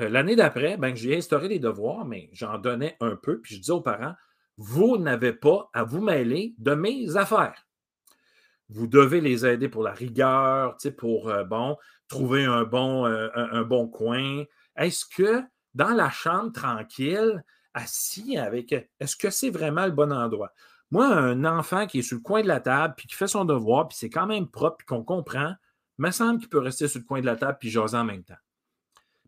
[0.00, 3.40] euh, l'année d'après, ben, j'ai instauré des devoirs, mais j'en donnais un peu.
[3.40, 4.14] Puis je disais aux parents,
[4.56, 7.66] vous n'avez pas à vous mêler de mes affaires.
[8.70, 11.76] Vous devez les aider pour la rigueur, pour euh, bon,
[12.08, 14.44] trouver un bon, un, bon coin.
[14.76, 15.42] Est-ce que
[15.74, 17.42] dans la chambre tranquille,
[17.74, 18.72] assis avec.
[19.00, 20.52] Est-ce que c'est vraiment le bon endroit?
[20.90, 23.44] Moi, un enfant qui est sur le coin de la table, puis qui fait son
[23.44, 25.54] devoir, puis c'est quand même propre, puis qu'on comprend,
[25.98, 28.24] me semble qu'il peut rester sur le coin de la table, puis jaser en même
[28.24, 28.38] temps.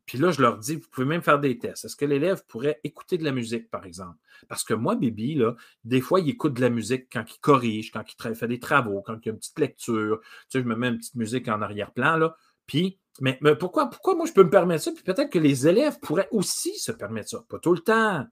[0.07, 1.85] Puis là, je leur dis, vous pouvez même faire des tests.
[1.85, 4.17] Est-ce que l'élève pourrait écouter de la musique, par exemple?
[4.49, 5.41] Parce que moi, Bibi,
[5.85, 9.03] des fois, il écoute de la musique quand il corrige, quand il fait des travaux,
[9.03, 10.21] quand il y a une petite lecture.
[10.21, 12.37] Tu sais, je me mets une petite musique en arrière-plan, là.
[12.67, 14.93] Puis, mais, pourquoi, pourquoi moi, je peux me permettre ça?
[14.93, 17.45] Puis peut-être que les élèves pourraient aussi se permettre ça.
[17.49, 18.27] Pas tout le temps.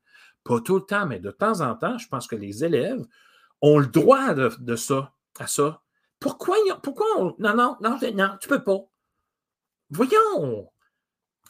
[0.44, 3.04] Pas tout le temps, mais de temps en temps, je pense que les élèves
[3.60, 5.82] ont le droit de, ça, à ça.
[6.20, 6.56] Pourquoi,
[7.16, 7.34] on...
[7.38, 8.80] Non, non, non, non, tu peux pas.
[9.90, 10.70] Voyons.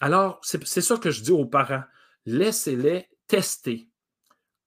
[0.00, 1.84] Alors, c'est ça que je dis aux parents.
[2.26, 3.88] Laissez-les tester.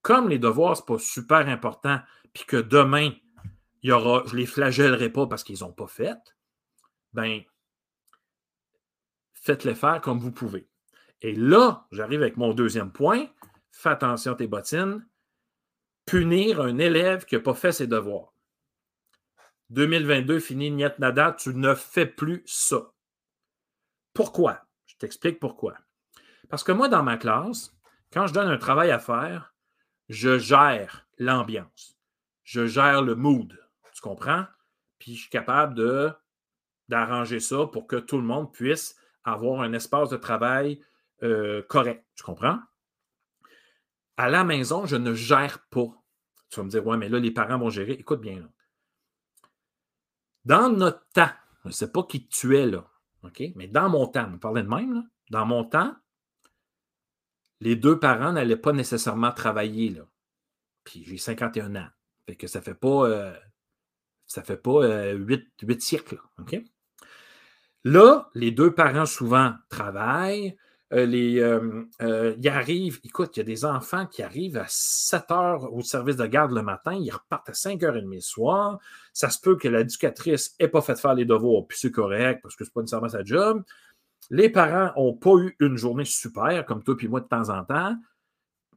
[0.02, 2.00] Comme les devoirs, ce n'est pas super important,
[2.34, 3.12] puis que demain,
[3.84, 6.18] y aura, je ne les flagellerai pas parce qu'ils n'ont pas fait,
[7.14, 7.42] ben,
[9.34, 10.68] faites-les faire comme vous pouvez.
[11.22, 13.28] Et là, j'arrive avec mon deuxième point.
[13.72, 15.08] Fais attention à tes bottines.
[16.06, 18.31] Punir un élève qui n'a pas fait ses devoirs.
[19.72, 22.94] 2022 fini, niet nada, tu ne fais plus ça.
[24.14, 24.62] Pourquoi?
[25.02, 25.76] t'explique pourquoi.
[26.50, 27.76] Parce que moi, dans ma classe,
[28.14, 29.56] quand je donne un travail à faire,
[30.10, 31.98] je gère l'ambiance.
[32.44, 33.60] Je gère le mood.
[33.94, 34.46] Tu comprends?
[35.00, 36.16] Puis je suis capable
[36.88, 40.82] d'arranger ça pour que tout le monde puisse avoir un espace de travail
[41.24, 42.06] euh, correct.
[42.16, 42.60] Tu comprends?
[44.18, 45.88] À la maison, je ne gère pas.
[46.50, 47.94] Tu vas me dire, ouais, mais là, les parents vont gérer.
[47.94, 48.40] Écoute bien.
[48.40, 48.50] Là.
[50.46, 51.30] Dans notre temps,
[51.64, 52.88] je ne sais pas qui tu es là?
[53.56, 55.96] Mais dans mon temps, on parlait de même, dans mon temps,
[57.60, 59.90] les deux parents n'allaient pas nécessairement travailler.
[59.90, 60.02] Là.
[60.84, 61.88] Puis j'ai 51 ans.
[62.26, 63.34] Fait que ça fait pas euh,
[64.28, 66.20] fait pas euh, huit 8, siècles.
[67.84, 70.58] Là, les deux parents souvent travaillent.
[70.94, 71.42] Euh, les,
[72.38, 76.18] ils arrivent, écoute, il y a des enfants qui arrivent à 7 heures au service
[76.18, 78.80] de garde le matin, ils repartent à 5h30 le soir.
[79.14, 82.56] Ça se peut que l'éducatrice n'ait pas fait faire les devoirs, puis c'est correct parce
[82.56, 83.64] que ce n'est pas nécessairement sa job.
[84.30, 87.64] Les parents n'ont pas eu une journée super, comme toi et moi de temps en
[87.66, 87.96] temps.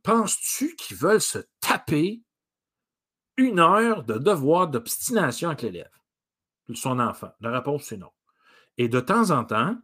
[0.03, 2.23] Penses-tu qu'ils veulent se taper
[3.37, 5.91] une heure de devoir d'obstination avec l'élève,
[6.75, 7.31] son enfant?
[7.41, 8.11] La réponse, c'est non.
[8.79, 9.77] Et de temps en temps,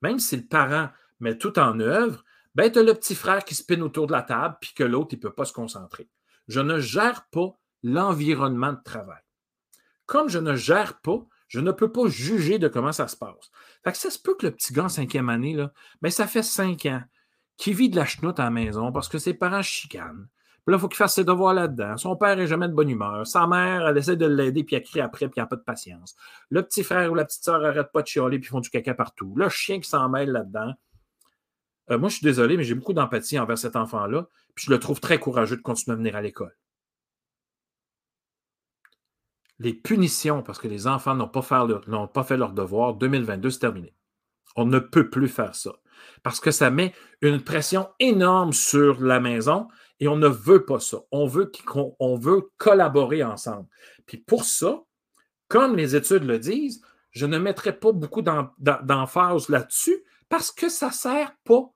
[0.00, 2.24] même si le parent met tout en œuvre,
[2.54, 5.10] ben, tu as le petit frère qui spinne autour de la table puis que l'autre,
[5.12, 6.08] il ne peut pas se concentrer.
[6.48, 9.22] Je ne gère pas l'environnement de travail.
[10.06, 13.50] Comme je ne gère pas je ne peux pas juger de comment ça se passe.
[13.84, 16.26] Fait que ça se peut que le petit gars en cinquième année, là, ben, ça
[16.26, 17.02] fait cinq ans
[17.56, 20.28] qu'il vit de la chenoute à la maison parce que ses parents chicanent.
[20.64, 21.96] Puis là, il faut qu'il fasse ses devoirs là-dedans.
[21.96, 23.24] Son père n'est jamais de bonne humeur.
[23.24, 25.62] Sa mère, elle essaie de l'aider, puis elle crie après, puis elle n'a pas de
[25.62, 26.16] patience.
[26.50, 28.92] Le petit frère ou la petite soeur n'arrête pas de chialer, puis font du caca
[28.94, 29.32] partout.
[29.36, 30.74] Le chien qui s'en mêle là-dedans.
[31.90, 34.80] Euh, moi, je suis désolé, mais j'ai beaucoup d'empathie envers cet enfant-là, puis je le
[34.80, 36.56] trouve très courageux de continuer à venir à l'école
[39.58, 43.94] les punitions parce que les enfants n'ont pas, pas, fait leur devoir, 2022, c'est terminé.
[44.54, 45.72] On ne peut plus faire ça
[46.22, 49.68] parce que ça met une pression énorme sur la maison
[50.00, 50.98] et on ne veut pas ça.
[51.10, 51.50] On veut,
[51.98, 53.66] on veut collaborer ensemble.
[54.06, 54.82] Puis pour ça,
[55.48, 60.88] comme les études le disent, je ne mettrai pas beaucoup d'emphase là-dessus parce que ça
[60.88, 61.72] ne sert pas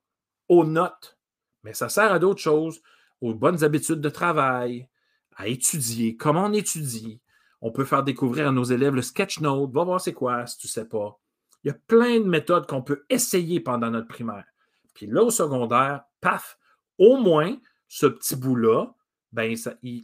[0.50, 1.16] aux notes,
[1.62, 2.82] mais ça sert à d'autres choses,
[3.22, 4.88] aux bonnes habitudes de travail,
[5.36, 7.20] à étudier, comment on étudie,
[7.62, 9.72] on peut faire découvrir à nos élèves le sketchnote.
[9.72, 11.18] Va voir c'est quoi si tu ne sais pas.
[11.62, 14.46] Il y a plein de méthodes qu'on peut essayer pendant notre primaire.
[14.94, 16.58] Puis là, au secondaire, paf,
[16.98, 18.94] au moins, ce petit bout-là,
[19.32, 19.54] ben,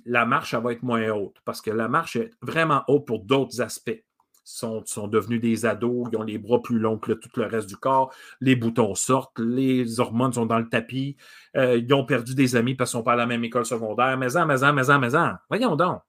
[0.04, 3.60] la marche va être moins haute parce que la marche est vraiment haute pour d'autres
[3.60, 4.04] aspects.
[4.48, 7.68] Sont, sont, devenus des ados, ils ont les bras plus longs que tout le reste
[7.68, 11.16] du corps, les boutons sortent, les hormones sont dans le tapis,
[11.56, 14.16] euh, ils ont perdu des amis parce qu'ils sont pas à la même école secondaire.
[14.16, 15.08] Mais en, mais en, mais en, mais.
[15.48, 16.00] Voyons donc.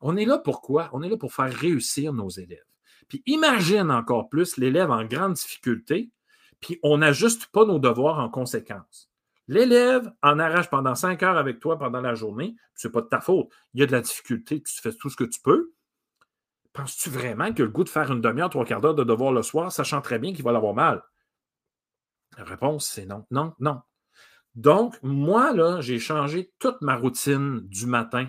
[0.00, 0.90] On est là pour quoi?
[0.92, 2.58] On est là pour faire réussir nos élèves.
[3.06, 6.10] Puis imagine encore plus l'élève en grande difficulté,
[6.58, 9.08] puis on n'ajuste pas nos devoirs en conséquence.
[9.46, 13.06] L'élève en arrache pendant cinq heures avec toi pendant la journée, ce n'est pas de
[13.06, 13.48] ta faute.
[13.74, 15.72] Il y a de la difficulté, tu fais tout ce que tu peux.
[16.78, 19.42] Penses-tu vraiment que le goût de faire une demi-heure, trois quarts d'heure de devoir le
[19.42, 21.02] soir, sachant très bien qu'il va l'avoir mal?
[22.36, 23.80] La réponse, c'est non, non, non.
[24.54, 28.28] Donc, moi, là, j'ai changé toute ma routine du matin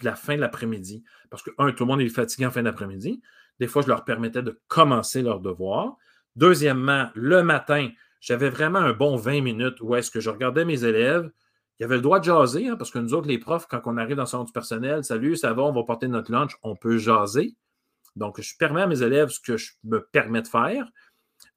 [0.00, 1.02] de la fin de l'après-midi.
[1.28, 3.20] Parce que, un, tout le monde est fatigué en fin d'après-midi.
[3.58, 5.96] Des fois, je leur permettais de commencer leur devoir.
[6.36, 7.90] Deuxièmement, le matin,
[8.20, 11.32] j'avais vraiment un bon 20 minutes où est-ce que je regardais mes élèves.
[11.80, 13.80] Il y avait le droit de jaser, hein, parce que nous autres, les profs, quand
[13.86, 16.56] on arrive dans le centre du personnel, salut, ça va, on va porter notre lunch,
[16.62, 17.56] on peut jaser.
[18.16, 20.86] Donc, je permets à mes élèves ce que je me permets de faire.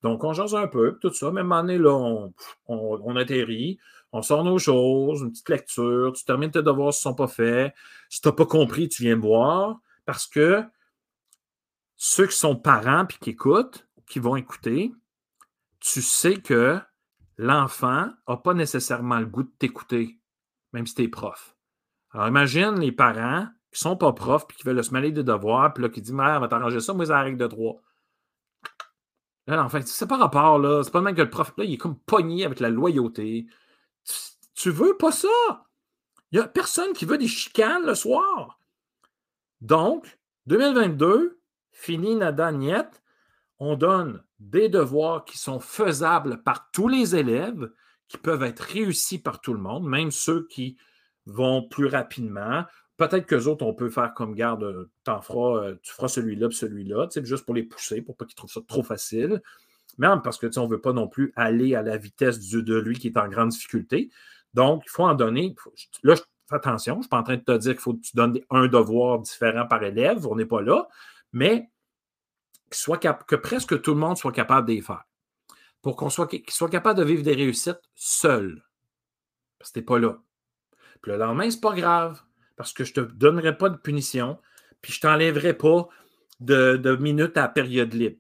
[0.02, 1.32] Donc, on jase un peu, tout ça.
[1.32, 2.34] Même année, là, on,
[2.68, 3.80] on atterrit
[4.16, 7.28] on sort nos choses, une petite lecture, tu termines tes devoirs s'ils ne sont pas
[7.28, 7.76] faits.
[8.08, 10.64] Si tu n'as pas compris, tu viens me voir parce que
[11.98, 14.94] ceux qui sont parents et qui écoutent, qui vont écouter,
[15.82, 16.80] tu sais que
[17.38, 20.18] l'enfant n'a pas nécessairement le goût de t'écouter,
[20.72, 21.58] même si tu es prof.
[22.12, 25.24] Alors imagine les parents qui ne sont pas profs puis qui veulent se mêler des
[25.24, 27.82] devoirs, puis là, qui disent Mère, va t'arranger ça, moi, c'est la règle de trois.
[29.48, 30.82] Là, en fait, c'est pas rapport, là.
[30.82, 33.48] C'est pas le même que le prof, là, il est comme pogné avec la loyauté.
[34.54, 35.28] Tu veux pas ça?
[36.32, 38.60] Il n'y a personne qui veut des chicanes le soir.
[39.60, 43.02] Donc, 2022, fini nada niet,
[43.60, 47.70] on donne des devoirs qui sont faisables par tous les élèves,
[48.08, 50.78] qui peuvent être réussis par tout le monde, même ceux qui
[51.26, 52.64] vont plus rapidement.
[52.98, 57.46] Peut-être que autres, on peut faire comme garde, feras, euh, tu feras celui-là celui-là, juste
[57.46, 59.42] pour les pousser, pour pas qu'ils trouvent ça trop facile.
[59.98, 62.98] Même parce que on ne veut pas non plus aller à la vitesse de lui
[62.98, 64.10] qui est en grande difficulté.
[64.54, 65.56] Donc, il faut en donner.
[66.04, 68.02] Là, fais attention, je ne suis pas en train de te dire qu'il faut que
[68.02, 70.88] tu donnes un devoir différent par élève, on n'est pas là,
[71.34, 71.70] mais
[72.72, 75.04] soit que presque tout le monde soit capable les faire.
[75.82, 78.64] Pour qu'on soit, qu'il soit capable de vivre des réussites seul.
[79.60, 80.18] Parce que tu n'es pas là.
[81.02, 82.22] Puis le lendemain, c'est pas grave,
[82.56, 84.38] parce que je ne te donnerai pas de punition,
[84.82, 85.88] puis je t'enlèverai pas
[86.40, 88.18] de, de minutes à période libre.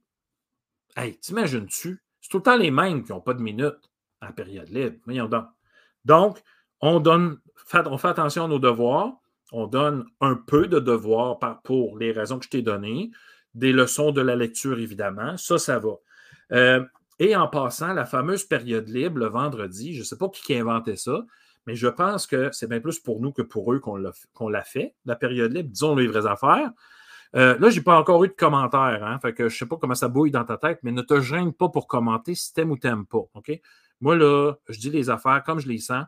[0.95, 2.01] Hey, t'imagines-tu?
[2.21, 4.97] C'est tout le temps les mêmes qui n'ont pas de minutes à période libre.
[5.05, 5.45] Voyons donc.
[6.05, 6.41] Donc,
[6.81, 7.39] on, donne,
[7.73, 9.13] on fait attention à nos devoirs,
[9.51, 13.11] on donne un peu de devoirs pour les raisons que je t'ai données,
[13.53, 15.37] des leçons de la lecture, évidemment.
[15.37, 15.93] Ça, ça va.
[16.51, 16.85] Euh,
[17.19, 20.59] et en passant, la fameuse période libre le vendredi, je ne sais pas qui a
[20.59, 21.25] inventé ça,
[21.65, 24.95] mais je pense que c'est bien plus pour nous que pour eux qu'on l'a fait,
[25.05, 26.71] la période libre, disons les vraies affaires.
[27.35, 29.65] Euh, là, je n'ai pas encore eu de commentaires, hein, fait que je ne sais
[29.65, 32.53] pas comment ça bouille dans ta tête, mais ne te gêne pas pour commenter si
[32.53, 33.23] t'aimes ou t'aimes pas?
[33.99, 36.05] Moi, là, je dis les affaires comme je les sens,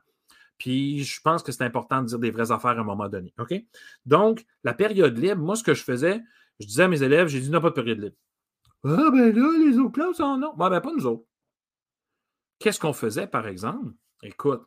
[0.57, 3.33] puis je pense que c'est important de dire des vraies affaires à un moment donné?
[4.05, 6.21] Donc, la période libre, moi, ce que je faisais,
[6.59, 8.15] je disais à mes élèves, j'ai dit, non, pas de période libre.
[8.83, 10.55] Ah, ben là, les autres classes en ont.
[10.55, 11.25] Ben, ben, pas nous autres.
[12.59, 13.93] Qu'est-ce qu'on faisait, par exemple?
[14.23, 14.63] Écoute,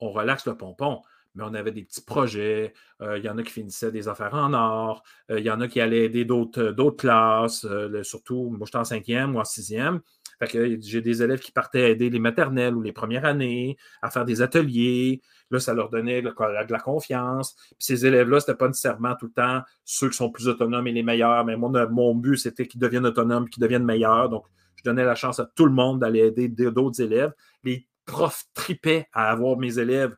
[0.00, 1.02] on relaxe le pompon,
[1.36, 2.72] mais on avait des petits projets.
[3.02, 5.02] Euh, il y en a qui finissaient des affaires en or.
[5.30, 7.66] Euh, il y en a qui allaient aider d'autres euh, classes,
[8.02, 10.00] surtout, moi, j'étais en cinquième ou en sixième.
[10.38, 14.10] Fait que j'ai des élèves qui partaient aider les maternelles ou les premières années à
[14.10, 15.22] faire des ateliers.
[15.50, 17.54] Là, ça leur donnait de la confiance.
[17.54, 20.86] Puis ces élèves-là, ce n'était pas nécessairement tout le temps ceux qui sont plus autonomes
[20.88, 24.28] et les meilleurs, mais mon, mon but, c'était qu'ils deviennent autonomes, qu'ils deviennent meilleurs.
[24.28, 27.32] Donc, je donnais la chance à tout le monde d'aller aider d'autres élèves.
[27.64, 30.16] Les profs tripaient à avoir mes élèves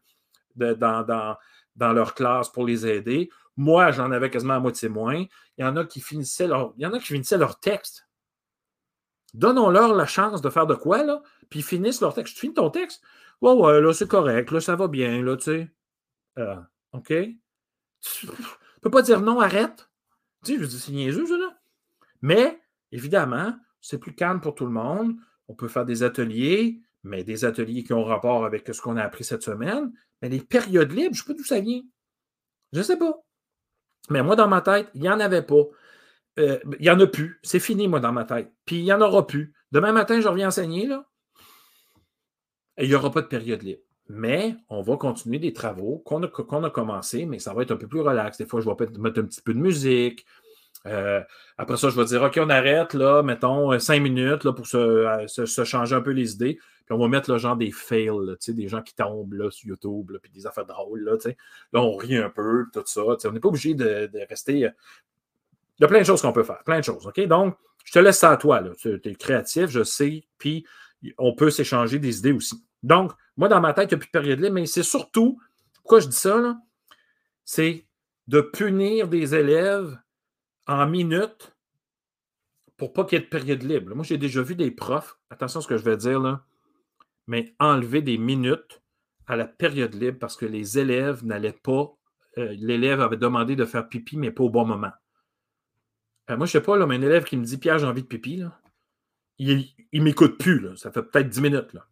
[0.54, 1.36] dans,
[1.76, 3.30] leur classe pour les aider.
[3.56, 5.24] Moi, j'en avais quasiment à moitié moins.
[5.56, 8.08] Il y en a qui finissaient leur, il y en a qui finissaient leur texte
[9.34, 12.34] Donnons-leur la chance de faire de quoi, là, puis ils finissent leur texte.
[12.34, 13.02] Tu finis ton texte?
[13.40, 15.70] Ouais, ouais, là, c'est correct, là, ça va bien, là, tu sais.
[16.38, 16.56] Euh,
[16.92, 17.12] OK?
[18.00, 18.26] Tu
[18.80, 19.90] peux pas dire non, arrête.
[20.44, 21.58] Tu sais, je dis, c'est niaiseux, ça, là.
[22.22, 25.16] Mais, évidemment, c'est plus calme pour tout le monde.
[25.46, 29.02] On peut faire des ateliers, mais des ateliers qui ont rapport avec ce qu'on a
[29.02, 29.92] appris cette semaine.
[30.22, 31.82] Mais les périodes libres, je ne sais pas d'où ça vient.
[32.72, 33.14] Je ne sais pas.
[34.10, 35.64] Mais moi, dans ma tête, il n'y en avait pas.
[36.38, 37.38] Euh, il n'y en a plus.
[37.42, 38.52] C'est fini, moi, dans ma tête.
[38.64, 39.54] Puis il n'y en aura plus.
[39.72, 41.06] Demain matin, je reviens enseigner, là.
[42.76, 43.82] Et il n'y aura pas de période libre.
[44.08, 47.72] Mais on va continuer des travaux qu'on a, qu'on a commencé, mais ça va être
[47.72, 48.38] un peu plus relax.
[48.38, 50.24] Des fois, je vais mettre un petit peu de musique.
[50.86, 51.20] Euh,
[51.56, 54.66] après ça, je vais dire, OK, on arrête, là, mettons, euh, cinq minutes là, pour
[54.66, 56.58] se, changer un peu les idées.
[56.86, 60.16] Puis on va mettre le genre des fails, des gens qui tombent là, sur YouTube,
[60.22, 61.00] puis des affaires drôles.
[61.00, 61.16] Là,
[61.72, 63.02] là, on rit un peu, tout ça.
[63.02, 66.42] On n'est pas obligé de, de, rester il y a plein de choses qu'on peut
[66.42, 67.06] faire, plein de choses.
[67.06, 67.20] OK?
[67.26, 68.62] Donc, je te laisse ça à toi.
[68.78, 70.66] Tu es créatif, je sais, puis
[71.16, 72.56] on peut s'échanger des idées aussi.
[72.82, 75.40] Donc, moi, dans ma tête, il n'y a plus de période libre, mais c'est surtout,
[75.74, 76.56] pourquoi je dis ça,
[77.44, 77.86] c'est
[78.26, 79.96] de punir des élèves
[80.68, 81.54] en minutes
[82.76, 83.94] pour pas qu'il y ait de période libre.
[83.94, 86.44] Moi, j'ai déjà vu des profs, attention à ce que je vais dire, là,
[87.26, 88.80] mais enlever des minutes
[89.26, 91.92] à la période libre parce que les élèves n'allaient pas,
[92.38, 94.92] euh, l'élève avait demandé de faire pipi, mais pas au bon moment.
[96.30, 98.02] Euh, moi, je sais pas, là, mais un élève qui me dit Pierre, j'ai envie
[98.02, 98.60] de pipi, là,
[99.38, 100.60] il ne m'écoute plus.
[100.60, 100.76] Là.
[100.76, 101.72] Ça fait peut-être 10 minutes.
[101.72, 101.86] Là.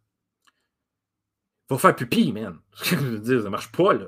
[1.69, 2.59] Il va faire pipi, man.
[2.83, 3.93] je veux dire, ça marche pas.
[3.93, 4.07] Là,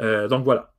[0.00, 0.74] euh, donc voilà.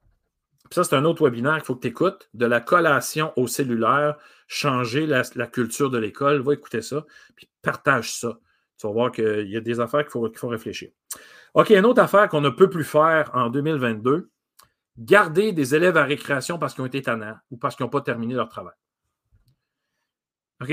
[0.72, 2.30] Ça, c'est un autre webinaire qu'il faut que tu écoutes.
[2.34, 6.42] De la collation au cellulaire, changer la, culture de l'école.
[6.42, 7.06] Va écouter ça,
[7.36, 8.40] puis partage ça.
[8.78, 10.90] Tu vas voir qu'il y a des affaires qu'il faut, faut réfléchir.
[11.54, 14.30] OK, une autre affaire qu'on ne peut plus faire en 2022,
[14.98, 18.02] garder des élèves à récréation parce qu'ils ont été tannants ou parce qu'ils n'ont pas
[18.02, 18.76] terminé leur travail.
[20.62, 20.72] OK.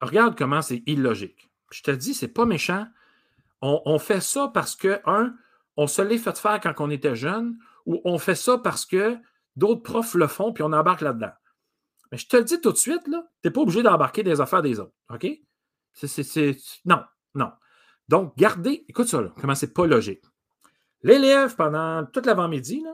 [0.00, 1.50] Regarde comment c'est illogique.
[1.72, 2.86] Je te dis, c'est pas méchant.
[3.64, 5.34] On, fait ça parce que, un,
[5.76, 9.16] on se l'est fait faire quand on était jeune, ou on fait ça parce que
[9.56, 11.32] d'autres profs le font puis on embarque là-dedans.
[12.10, 14.62] Mais je te le dis tout de suite, tu n'es pas obligé d'embarquer des affaires
[14.62, 14.92] des autres.
[15.10, 15.26] OK?
[16.84, 17.02] Non,
[17.34, 17.52] non.
[18.08, 20.22] Donc, gardez, écoute ça, là, comment c'est pas logique.
[21.02, 22.84] L'élève, pendant toute l'avant-midi,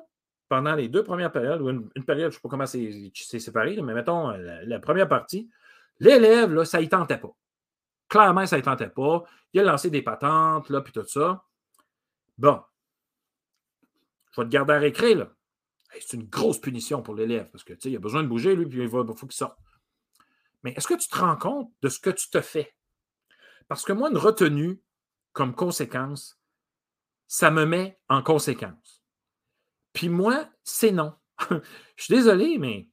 [0.48, 3.80] pendant les deux premières périodes, ou une, période, je ne sais pas comment c'est séparé,
[3.82, 5.50] mais mettons la, première partie,
[6.00, 7.34] l'élève, ça ne tentait pas.
[8.08, 9.24] Clairement, ça ne tentait pas.
[9.52, 11.42] Il a lancé des patentes, là, puis tout ça.
[12.38, 12.62] Bon.
[14.38, 15.34] Je vais te garder à récré, là.
[16.00, 18.80] c'est une grosse punition pour l'élève, parce que, il a besoin de bouger, lui, puis
[18.80, 19.58] il faut qu'il sorte.
[20.62, 22.72] Mais est-ce que tu te rends compte de ce que tu te fais?
[23.66, 24.80] Parce que moi, une retenue,
[25.32, 26.40] comme conséquence,
[27.26, 29.02] ça me met en conséquence.
[29.92, 31.14] Puis moi, c'est non.
[31.96, 32.88] Je suis désolé, mais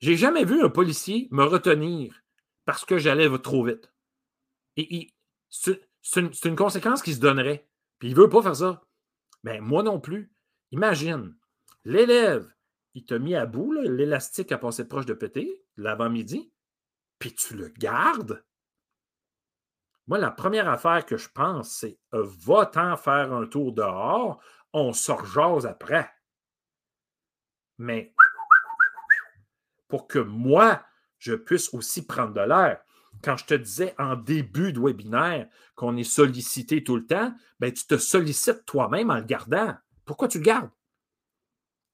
[0.00, 2.22] j'ai jamais vu un policier me retenir
[2.66, 3.90] parce que j'allais trop vite.
[4.76, 5.14] Et,
[5.48, 5.80] c'est
[6.44, 7.68] une, conséquence qui se donnerait.
[7.98, 8.84] Puis il ne veut pas faire ça.
[9.42, 10.31] Mais moi non plus.
[10.72, 11.36] Imagine,
[11.84, 12.50] l'élève,
[12.94, 16.50] il t'a mis à bout, l'élastique a passé proche de péter l'avant-midi,
[17.18, 18.42] puis tu le gardes?
[20.06, 24.42] Moi, la première affaire que je pense, c'est euh, va-t'en faire un tour dehors,
[24.72, 26.10] on se rejase après.
[27.76, 28.14] Mais
[29.88, 30.82] pour que moi,
[31.18, 32.82] je puisse aussi prendre de l'air.
[33.22, 37.70] Quand je te disais en début de webinaire qu'on est sollicité tout le temps, ben,
[37.70, 39.76] tu te sollicites toi-même en le gardant.
[40.04, 40.70] Pourquoi tu le gardes?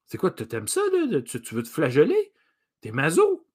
[0.07, 0.81] C'est quoi, tu aimes ça?
[0.93, 1.21] Là?
[1.21, 2.33] Tu, veux te flageller?
[2.81, 3.47] T'es maso?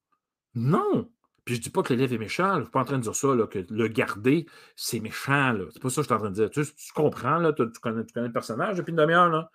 [0.54, 1.10] Non.
[1.45, 2.54] Puis je dis pas que l'élève est méchant.
[2.54, 4.45] Je ne suis pas en train de dire ça, là, que le garder,
[4.76, 5.58] c'est méchant.
[5.72, 6.49] C'est pas ça que je suis en train de dire.
[6.51, 9.30] Tu, comprends, là, tu, connais, tu, connais, le personnage depuis une demi-heure.
[9.30, 9.51] Là.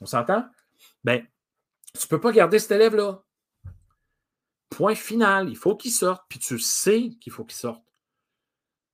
[0.00, 0.46] On s'entend?
[1.04, 1.24] Ben,
[1.98, 3.22] tu peux pas garder cet élève-là.
[4.70, 5.48] Point final.
[5.48, 6.24] Il faut qu'il sorte.
[6.28, 7.82] Puis tu sais qu'il faut qu'il sorte.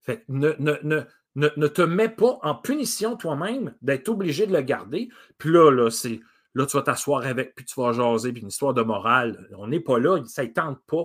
[0.03, 1.03] Fait ne, ne, ne,
[1.37, 5.09] ne, te mets pas en punition toi-même d'être obligé de le garder.
[5.39, 6.21] Puis là, là, c'est.
[6.55, 9.49] Là, tu vas t'asseoir avec, puis tu vas jaser, puis une histoire de morale.
[9.57, 11.05] On n'est pas là, ça ne tente pas.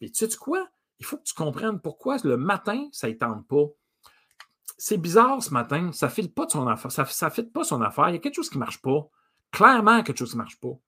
[0.00, 0.68] Mais tu sais quoi?
[0.98, 3.64] Il faut que tu comprennes pourquoi le matin, ça ne tente pas.
[4.76, 6.92] C'est bizarre ce matin, ça ne file pas son affaire.
[6.92, 8.10] Ça fit pas son affaire.
[8.10, 9.08] Il y a quelque chose qui ne marche pas.
[9.50, 10.78] Clairement, quelque chose qui ne marche pas.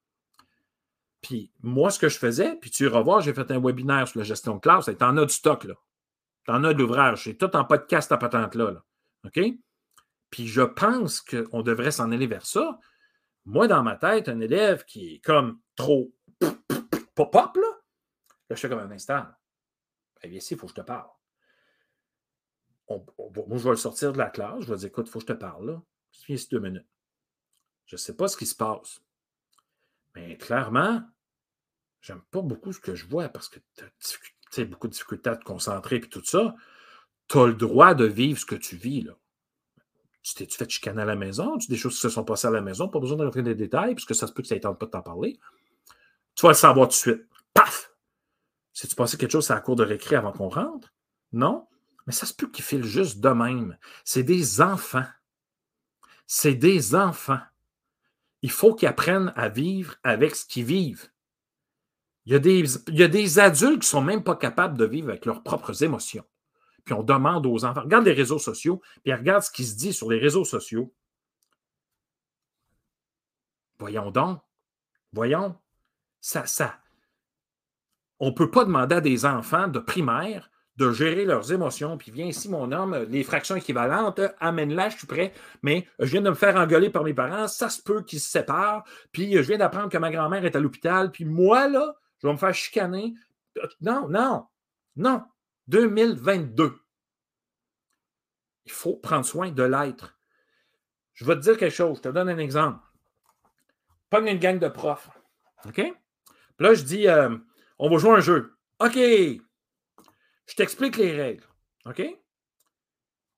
[1.23, 4.19] Puis moi, ce que je faisais, puis tu iras voir, j'ai fait un webinaire sur
[4.19, 4.87] la gestion de classe.
[4.87, 5.75] Tu en as du stock, là.
[6.49, 7.24] Tu en as de l'ouvrage.
[7.24, 8.70] C'est tout en podcast à patente-là.
[8.70, 8.84] Là.
[9.26, 9.38] OK?
[10.30, 12.78] Puis je pense qu'on devrait s'en aller vers ça.
[13.44, 16.11] Moi, dans ma tête, un élève qui est comme trop
[17.14, 17.80] pop-up, là,
[18.49, 19.26] je fais comme un instant.
[20.22, 21.11] Eh bien, ici, il faut que je te parle.
[22.88, 24.64] moi, je vais le sortir de la classe.
[24.64, 25.82] Je vais dire, écoute, il faut que je te parle, là.
[26.26, 26.88] Viens ici deux minutes.
[27.84, 29.03] Je ne sais pas ce qui se passe.
[30.14, 31.03] Mais clairement,
[32.01, 33.90] j'aime pas beaucoup ce que je vois parce que tu as
[34.64, 36.55] beaucoup de difficultés à te concentrer et tout ça.
[37.28, 39.03] Tu as le droit de vivre ce que tu vis.
[39.03, 39.12] Là.
[40.22, 41.59] Tu t'es-tu fait chicaner à la maison?
[41.59, 42.88] Tu des choses qui se sont passées à la maison?
[42.88, 44.78] Pas besoin de rentrer dans les détails, puisque ça se peut que ça ne tente
[44.78, 45.38] pas de t'en parler.
[46.34, 47.26] Tu vas le savoir tout de suite.
[47.55, 47.92] Paf!
[48.72, 50.92] Si tu passé quelque chose à la cour de récré avant qu'on rentre?
[51.32, 51.66] Non?
[52.07, 53.76] Mais ça se peut qu'ils filent juste de même.
[54.05, 55.07] C'est des enfants.
[56.26, 57.40] C'est des enfants
[58.42, 61.09] il faut qu'ils apprennent à vivre avec ce qu'ils vivent.
[62.29, 65.43] Il y, a des, adultes qui ne sont même pas capables de vivre avec leurs
[65.43, 66.26] propres émotions.
[66.85, 69.95] Puis on demande aux enfants, regarde les réseaux sociaux, puis regarde ce qui se dit
[69.95, 70.93] sur les réseaux sociaux.
[73.79, 74.43] Voyons donc.
[75.14, 75.57] Voyons.
[76.20, 76.79] Ça, ça.
[78.20, 81.97] On ne peut pas demander à des enfants de primaire de gérer leurs émotions.
[81.97, 85.33] Puis viens ici, mon homme, les fractions équivalentes, amène-la, je suis prêt.
[85.62, 88.29] Mais je viens de me faire engueuler par mes parents, ça se peut qu'ils se
[88.29, 88.85] séparent.
[89.12, 91.11] Puis je viens d'apprendre que ma grand-mère est à l'hôpital.
[91.11, 93.14] Puis moi, là, je vais me faire chicaner.
[93.81, 94.47] Non, non,
[94.97, 95.25] non.
[95.69, 96.79] 2022.
[98.64, 100.19] Il faut prendre soin de l'être.
[101.14, 101.99] Je vais te dire quelque chose.
[101.99, 102.85] Je te donne un exemple.
[104.11, 105.11] Pas une gang de profs.
[105.66, 105.75] OK?
[105.75, 105.95] Puis
[106.59, 107.37] là, je dis, euh,
[107.79, 108.57] on va jouer un jeu.
[108.81, 111.45] OK, je t'explique les règles.
[111.85, 112.03] OK?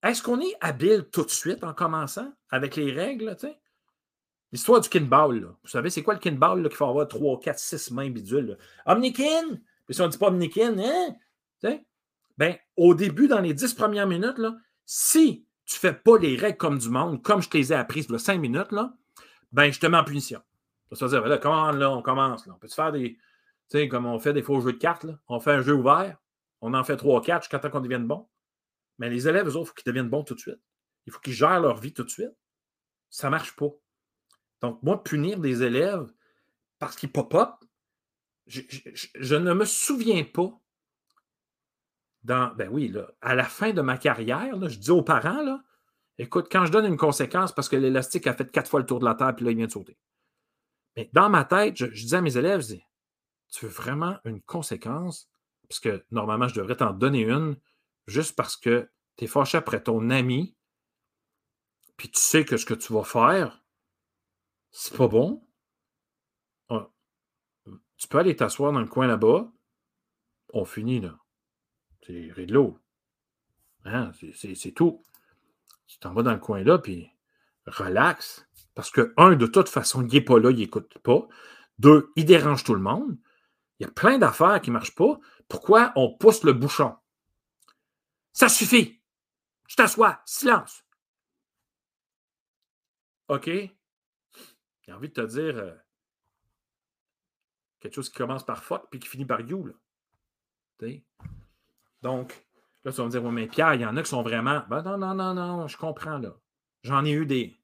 [0.03, 3.37] Est-ce qu'on est habile tout de suite en commençant avec les règles?
[4.53, 5.40] L'histoire du kinball.
[5.40, 5.48] Là.
[5.62, 8.59] Vous savez, c'est quoi le kinball qu'il faut avoir 3, 4, 6 mains bidules?
[8.86, 9.61] Omnikin!
[9.86, 11.16] Puis si on ne dit pas omnikin, hein?
[12.38, 16.36] Ben, au début, dans les 10 premières minutes, là, si tu ne fais pas les
[16.36, 18.94] règles comme du monde, comme je te les ai apprises il 5 minutes, là,
[19.53, 20.40] ben, je te mets en punition.
[20.92, 22.46] Ça veut dire, ben là, comment là, on commence?
[22.46, 22.55] Là?
[22.57, 23.18] On peut faire des.
[23.68, 25.18] Tu sais, comme on fait des faux jeux de cartes, là?
[25.28, 26.16] on fait un jeu ouvert.
[26.61, 28.26] On en fait trois, quatre jusqu'à temps qu'on devienne bon.
[28.98, 30.61] Mais les élèves, eux autres, il faut qu'ils deviennent bons tout de suite.
[31.07, 32.32] Il faut qu'ils gèrent leur vie tout de suite.
[33.09, 33.68] Ça ne marche pas.
[34.61, 36.12] Donc, moi, punir des élèves
[36.78, 37.50] parce qu'ils pop-up,
[38.46, 40.50] je, ne me souviens pas
[42.22, 45.61] dans, ben oui, à la fin de ma carrière, je dis aux parents,
[46.18, 48.98] écoute, quand je donne une conséquence parce que l'élastique a fait quatre fois le tour
[48.98, 49.96] de la Terre, puis là, il vient de sauter.
[50.96, 52.64] Mais dans ma tête, je, dis à mes élèves,
[53.48, 55.30] tu veux vraiment une conséquence?
[55.70, 57.56] parce que normalement, je devrais t'en donner une,
[58.08, 60.56] juste parce que tu es fâché après ton ami,
[61.96, 63.59] puis tu sais que ce que tu vas faire,
[64.70, 65.46] c'est pas bon.
[66.68, 66.88] Ah,
[67.96, 69.50] tu peux aller t'asseoir dans le coin là-bas.
[70.52, 71.18] On finit, là.
[72.06, 72.78] C'est rideau.
[73.84, 74.12] Hein?
[74.34, 75.02] C'est tout.
[75.86, 77.10] Tu t'en vas dans le coin là, puis
[77.66, 78.46] relax.
[78.74, 81.26] Parce que, un, de toute façon, il n'est pas là, il n'écoute pas.
[81.78, 83.18] Deux, il dérange tout le monde.
[83.78, 85.18] Il y a plein d'affaires qui ne marchent pas.
[85.48, 86.96] Pourquoi on pousse le bouchon?
[88.32, 89.02] Ça suffit.
[89.66, 90.20] Je t'assois.
[90.24, 90.84] Silence.
[93.28, 93.48] OK?
[94.91, 95.70] J'ai envie de te dire euh,
[97.78, 99.72] quelque chose qui commence par fuck puis qui finit par you.
[102.03, 102.45] Donc,
[102.82, 104.64] là, tu vas me dire, oui, mais Pierre, il y en a qui sont vraiment.
[104.68, 106.34] Ben non, non, non, non, je comprends, là.
[106.82, 107.57] J'en ai eu des.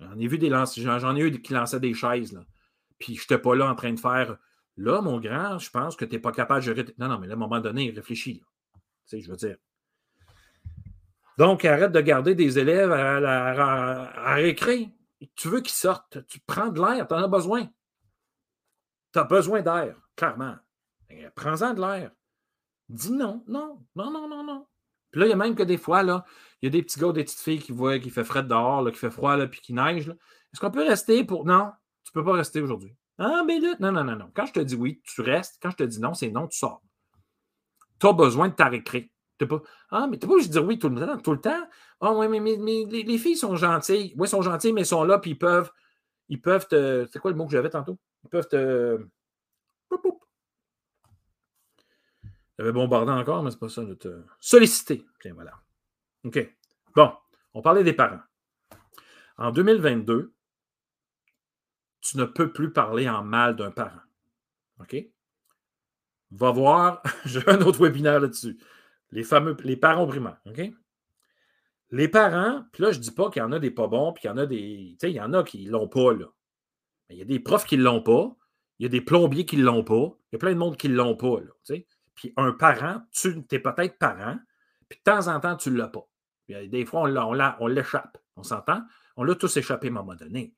[0.00, 2.44] J'en ai vu des J'en ai eu qui lançaient des chaises, là.
[2.98, 4.36] Puis je n'étais pas là en train de faire
[4.78, 6.94] Là, mon grand, je pense que tu n'es pas capable de.
[6.98, 8.40] Non, non, mais à un moment donné, réfléchis.
[8.40, 9.58] Tu sais, je veux dire.
[11.38, 14.90] Donc, arrête de garder des élèves à, à, récré.
[15.34, 16.24] Tu veux qu'ils sortent.
[16.26, 17.06] Tu prends de l'air.
[17.06, 17.68] Tu en as besoin.
[19.12, 20.56] Tu as besoin d'air, clairement.
[21.34, 22.10] Prends-en de l'air.
[22.88, 24.66] Dis non, non, non, non, non, non.
[25.10, 26.24] Puis là, il y a même que des fois, là,
[26.60, 28.82] il y a des petits gars, des petites filles qui voient qu'il fait frais dehors,
[28.82, 30.08] là, qu'il fait froid, là, puis qu'il neige.
[30.08, 31.44] Est-ce qu'on peut rester pour.
[31.44, 31.72] Non,
[32.04, 32.94] tu ne peux pas rester aujourd'hui.
[33.18, 34.30] Ah, mais là, non, non, non, non.
[34.34, 35.58] Quand je te dis oui, tu restes.
[35.62, 36.82] Quand je te dis non, c'est non, tu sors.
[37.98, 39.10] Tu as besoin de ta récré.
[39.44, 39.60] Pas...
[39.90, 41.18] Ah, mais tu n'es pas obligé de dire oui tout le temps.
[41.18, 41.68] Tout le temps?
[42.00, 44.14] Ah, mais, mais, les, filles sont gentilles.
[44.16, 45.70] Oui, sont gentilles, mais sont là, puis ils peuvent.
[46.28, 47.06] Ils peuvent te.
[47.12, 47.98] C'est quoi le mot que j'avais tantôt?
[48.24, 49.06] Ils peuvent te.
[52.58, 53.84] J'avais bombardé encore, mais c'est pas ça.
[53.84, 55.04] De te solliciter.
[55.34, 55.52] Voilà.
[56.24, 56.38] OK.
[56.94, 57.12] Bon,
[57.52, 58.20] on parlait des parents.
[59.36, 60.32] En 2022,
[62.00, 64.00] tu ne peux plus parler en mal d'un parent.
[64.80, 64.96] OK?
[66.30, 68.58] Va voir, j'ai un autre webinaire là-dessus.
[69.10, 70.40] Les parents primaires.
[70.46, 70.60] OK?
[71.90, 74.12] Les parents, puis là, je ne dis pas qu'il y en a des pas bons,
[74.12, 74.96] puis qu'il y en a des.
[74.98, 76.26] Tu sais, il y en a qui ne l'ont pas, là.
[77.10, 78.36] il y a des profs qui ne l'ont pas.
[78.78, 80.18] Il y a des plombiers qui ne l'ont pas.
[80.30, 81.52] Il y a plein de monde qui ne l'ont pas, là.
[81.64, 81.86] Tu?
[82.14, 84.38] Puis un parent, tu es peut-être parent,
[84.88, 86.08] puis de temps en temps, tu ne l'as pas.
[86.48, 87.02] Des fois,
[87.60, 88.18] on l'échappe.
[88.36, 88.82] On s'entend?
[89.16, 90.54] On l'a tous échappé à un moment donné.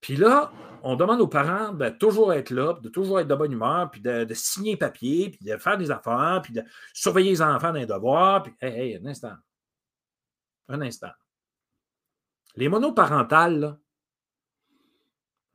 [0.00, 3.52] Puis là, on demande aux parents de toujours être là, de toujours être de bonne
[3.52, 6.62] humeur, puis de, signer papier, puis de faire des affaires, puis de
[6.94, 8.42] surveiller les enfants dans les devoirs.
[8.42, 9.34] Puis, hey, hey, un instant.
[10.68, 11.10] Un instant.
[12.54, 13.78] Les monoparentales, là,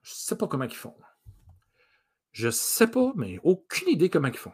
[0.01, 0.97] je ne sais pas comment ils font.
[2.31, 4.53] Je ne sais pas, mais aucune idée comment ils font.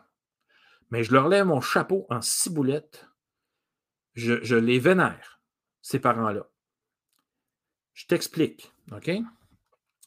[0.90, 3.10] Mais je leur lève mon chapeau en ciboulette.
[4.14, 5.42] Je, je les vénère,
[5.82, 6.48] ces parents-là.
[7.94, 9.10] Je t'explique, OK?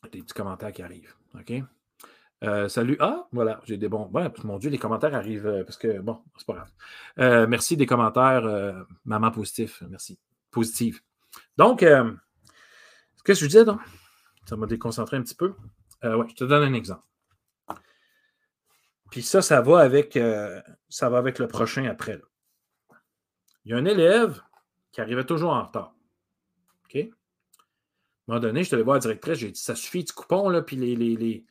[0.05, 1.15] Des petits commentaires qui arrivent.
[1.35, 1.53] OK?
[2.43, 2.97] Euh, salut.
[3.01, 4.07] Ah, voilà, j'ai des bons.
[4.07, 6.71] Ben, mon Dieu, les commentaires arrivent euh, parce que, bon, c'est pas grave.
[7.19, 9.83] Euh, merci des commentaires, maman positif.
[9.89, 10.19] Merci.
[10.51, 11.01] Positive.
[11.57, 13.81] Donc, qu'est-ce que je disais, donc?
[14.47, 15.55] Ça m'a déconcentré un petit peu.
[16.03, 17.05] ouais, je te donne un exemple.
[19.11, 20.19] Puis ça, ça va avec,
[20.89, 22.21] ça va avec le prochain après.
[23.65, 24.43] Il y a un élève
[24.93, 25.95] qui arrivait toujours en retard.
[26.85, 27.11] OK?
[28.31, 30.49] Un moment donné, je te allé voir la directrice, j'ai dit ça suffit du coupon,
[30.49, 31.45] là, puis les, les,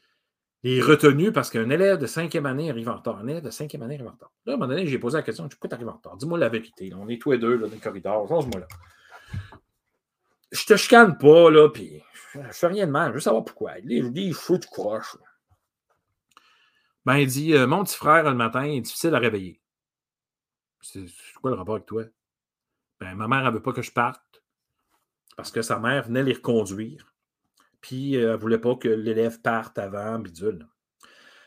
[0.64, 3.18] les, retenues, parce qu'un élève de cinquième année arrive en retard.
[3.18, 4.32] Un élève de cinquième année arrive en retard.
[4.46, 6.16] Là, à un moment donné, j'ai posé la question pourquoi tu arrives en retard?
[6.16, 6.94] Dis-moi la vérité.
[6.96, 8.28] On est tous les deux là, dans le corridor.
[8.28, 8.68] Change-moi là.
[10.52, 12.02] Je te chicane pas, là, puis
[12.34, 13.10] je fais rien de mal.
[13.10, 13.80] Je veux savoir pourquoi.
[13.82, 15.18] Dit il faut du croche.
[17.06, 19.60] Ben, il dit euh, Mon petit frère, le matin, il est difficile à réveiller.
[20.82, 21.06] C'est
[21.42, 22.04] quoi le rapport avec toi?
[23.00, 24.39] Ben, ma mère, elle veut pas que je parte
[25.40, 27.14] parce que sa mère venait les reconduire.
[27.80, 30.68] Puis euh, elle ne voulait pas que l'élève parte avant, bidule.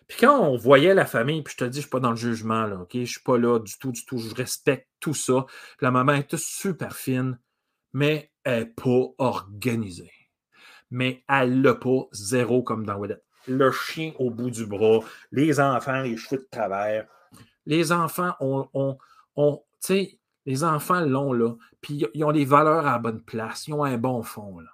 [0.08, 2.12] Puis quand on voyait la famille, puis je te dis, je ne suis pas dans
[2.12, 2.92] le jugement, là, OK?
[2.94, 4.16] Je ne suis pas là du tout, du tout.
[4.16, 5.44] Je respecte tout ça.
[5.82, 7.38] La maman était super fine,
[7.92, 10.10] mais elle n'est pas organisée.
[10.90, 13.26] Mais elle l'a pas zéro comme dans Wedette.
[13.46, 15.00] Le chien au bout du bras,
[15.32, 17.06] les enfants, les cheveux de travers.
[17.66, 18.70] Les enfants ont,
[19.36, 21.54] ont tu sais, les enfants l'ont, là.
[21.80, 23.66] Puis ils ont les valeurs à la bonne place.
[23.66, 24.70] Ils ont un bon fond, là.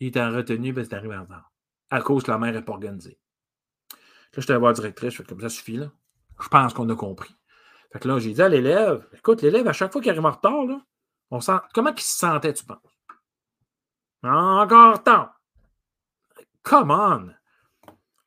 [0.00, 1.52] Il est en retenue parce qu'il est arrivé en retard.
[1.90, 3.18] À cause que la mère n'est pas organisée.
[3.92, 5.90] Là, je te voir directrice, je fais comme ça suffit, là.
[6.40, 7.34] Je pense qu'on a compris.
[7.92, 10.32] Fait que là, j'ai dit à l'élève, écoute, l'élève, à chaque fois qu'il arrive en
[10.32, 10.80] retard, là,
[11.30, 11.58] on sent.
[11.72, 12.78] Comment il se sentait, tu penses?
[14.22, 15.40] Encore en retard.
[16.62, 17.32] Come on!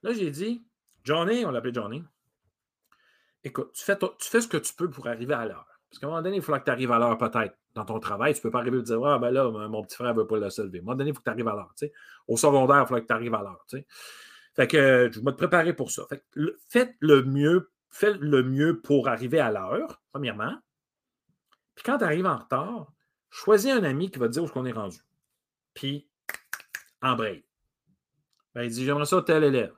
[0.01, 0.65] Là, j'ai dit,
[1.03, 2.03] Johnny, on l'appelait Johnny.
[3.43, 5.65] Écoute, tu fais, ce que tu peux pour arriver à l'heure.
[5.89, 7.99] Parce qu'à un moment donné, il faudra que tu arrives à l'heure peut-être dans ton
[7.99, 8.33] travail.
[8.33, 10.27] Tu ne peux pas arriver et dire Ah, ben là, mon petit frère ne veut
[10.27, 10.79] pas le soulever.
[10.79, 11.73] À un moment donné, il faut que tu arrives à l'heure.
[12.27, 13.65] Au secondaire, il faudra que tu arrives à l'heure.
[14.55, 16.05] Fait que je vais te préparer pour ça.
[16.09, 16.23] Fait
[16.67, 20.55] faites le mieux, faites le mieux pour arriver à l'heure, premièrement.
[21.75, 22.91] Puis quand tu arrives en retard,
[23.29, 24.97] choisis un ami qui va te dire où est-ce qu'on est rendu.
[25.73, 26.09] Puis,
[27.01, 27.45] embraye.
[28.53, 29.73] Ben, il dit J'aimerais ça tel élève.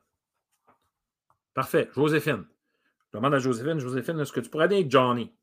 [1.53, 1.89] Parfait.
[1.93, 2.45] Joséphine.
[3.11, 5.33] Je demande à Joséphine Joséphine, est-ce que tu pourrais aller avec Johnny?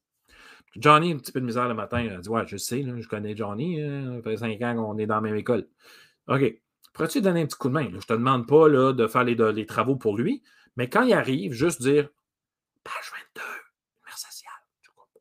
[0.76, 1.98] Johnny, un petit peu de misère le matin.
[1.98, 3.80] Elle dit Ouais, je sais, je connais Johnny.
[3.80, 5.66] Hein, ça fait cinq ans qu'on est dans la même école.
[6.28, 6.60] OK.
[6.92, 7.88] Pourrais-tu donner un petit coup de main?
[7.90, 10.42] Je ne te demande pas de faire les, travaux pour lui,
[10.76, 12.08] mais quand il arrive, juste dire
[12.82, 13.42] Page 22,
[14.00, 14.52] numéro social.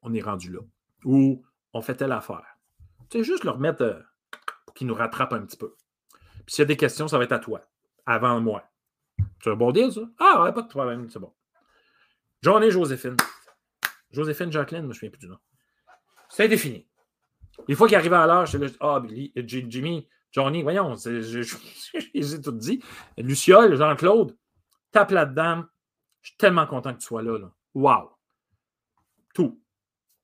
[0.02, 0.60] On est rendu là.
[1.04, 1.44] Ou
[1.74, 2.58] on fait telle affaire.
[3.10, 4.00] Tu sais, juste le remettre euh,
[4.66, 5.76] pour qu'il nous rattrape un petit peu.
[6.46, 7.62] Puis s'il y a des questions, ça va être à toi,
[8.06, 8.64] avant moi.
[9.44, 10.02] C'est un bon deal, ça?
[10.20, 11.32] Ah, pas de problème, c'est bon.
[12.42, 13.18] Johnny Joséphine.
[14.12, 15.38] Joséphine Jacqueline, je ne me souviens plus du nom.
[16.30, 16.88] C'est défini.
[17.68, 21.58] Les fois qu'il arrivait à l'heure, je dis Ah, Billy, euh, Jimmy, Johnny, voyons, je,
[22.14, 22.84] les ai tout dit.
[23.18, 24.38] Luciole, Jean-Claude,
[24.92, 25.66] tape là-dedans.
[26.22, 27.38] Je suis tellement content que tu sois là.
[27.38, 27.52] là.
[27.74, 28.12] Wow.
[29.34, 29.62] Tout.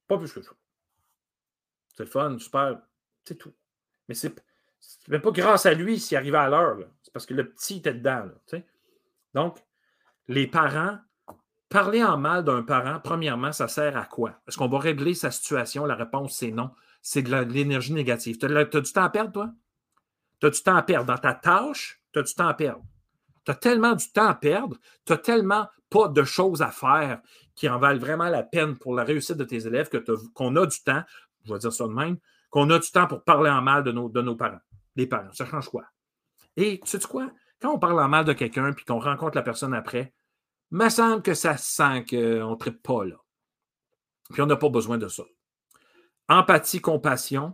[0.07, 0.51] Pas plus que ça.
[1.95, 2.81] C'est le fun, super.
[3.23, 3.53] C'est tout.
[4.07, 4.35] Mais c'est
[5.07, 6.77] même pas grâce à lui s'il arrivait à l'heure.
[7.01, 8.29] C'est parce que le petit était dedans.
[9.33, 9.59] Donc,
[10.27, 10.99] les parents,
[11.73, 14.39] parler en mal d'un parent, premièrement, ça sert à quoi?
[14.47, 15.87] Est-ce qu'on va régler sa situation?
[15.87, 16.69] La réponse, c'est non.
[17.01, 18.37] C'est de l'énergie négative.
[18.37, 19.49] Tu as, du temps à perdre, toi?
[20.39, 21.07] Tu as du temps à perdre.
[21.07, 22.83] Dans ta tâche, tu as du temps à perdre.
[23.43, 27.21] Tu as tellement du temps à perdre, tu as tellement pas de choses à faire
[27.55, 29.89] qui en valent vraiment la peine pour la réussite de tes élèves
[30.33, 31.03] qu'on a du temps,
[31.43, 32.17] je vais dire ça de même,
[32.51, 34.61] qu'on a du temps pour parler en mal de nos, de nos parents.
[34.95, 35.83] Les parents, ça change quoi?
[36.55, 37.31] Et tu sais quoi?
[37.59, 40.13] Quand on parle en mal de quelqu'un puis qu'on rencontre la personne après,
[40.73, 43.15] me semble que ça sent qu'on ne tripe pas là.
[44.31, 45.23] Puis on n'a pas besoin de ça.
[46.27, 47.53] Empathie, compassion.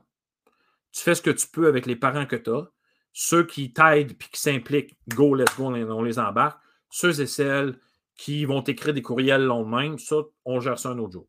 [0.91, 2.72] Tu fais ce que tu peux avec les parents que tu as.
[3.11, 6.61] Ceux qui t'aident puis qui s'impliquent, go, let's go, on les embarque.
[6.89, 7.78] Ceux et celles
[8.15, 11.28] qui vont t'écrire des courriels long même, ça, on gère ça un autre jour.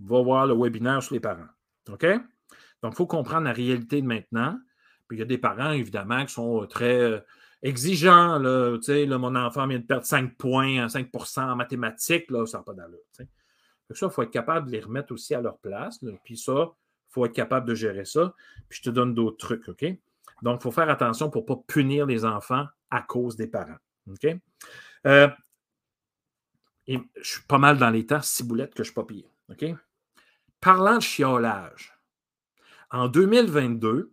[0.00, 1.48] Va voir le webinaire sur les parents.
[1.88, 2.06] OK?
[2.82, 4.58] Donc, il faut comprendre la réalité de maintenant.
[5.08, 7.24] Puis il y a des parents, évidemment, qui sont euh, très
[7.62, 8.38] exigeants.
[8.38, 8.78] Là,
[9.18, 12.98] mon enfant vient de perdre 5 points, 5% en mathématiques, là, ça n'a pas d'allure.
[13.90, 15.98] Ça, il faut être capable de les remettre aussi à leur place.
[16.24, 18.34] Puis ça, il faut être capable de gérer ça.
[18.68, 19.84] Puis je te donne d'autres trucs, OK?
[20.42, 23.78] Donc, il faut faire attention pour ne pas punir les enfants à cause des parents.
[24.10, 24.26] OK?
[25.06, 25.28] Euh,
[26.86, 29.28] et je suis pas mal dans les temps, boulettes que je ne pire.
[29.50, 29.64] OK?
[30.60, 31.98] Parlant de chiolage,
[32.90, 34.12] en 2022,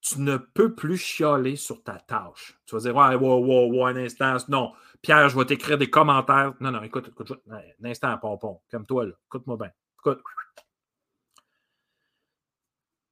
[0.00, 2.58] tu ne peux plus chialer sur ta tâche.
[2.66, 4.36] Tu vas dire, ouais, ouais, ouais, ouais, un instant.
[4.48, 4.72] Non,
[5.02, 6.54] Pierre, je vais t'écrire des commentaires.
[6.60, 8.60] Non, non, écoute, écoute, un instant, pompon.
[8.70, 9.12] Comme toi, là.
[9.26, 9.70] Écoute-moi bien.
[9.98, 10.22] Écoute.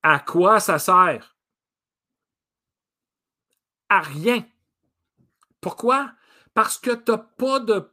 [0.03, 1.37] À quoi ça sert?
[3.89, 4.45] À rien.
[5.61, 6.13] Pourquoi?
[6.55, 7.93] Parce que tu pas de.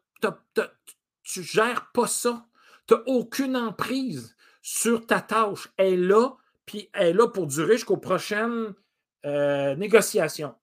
[1.24, 2.46] tu ne gères pas ça.
[2.88, 5.70] Tu n'as aucune emprise sur ta tâche.
[5.78, 6.36] Elle est là,
[6.66, 8.74] puis elle est là pour durer jusqu'aux prochaines
[9.26, 10.56] euh, négociations.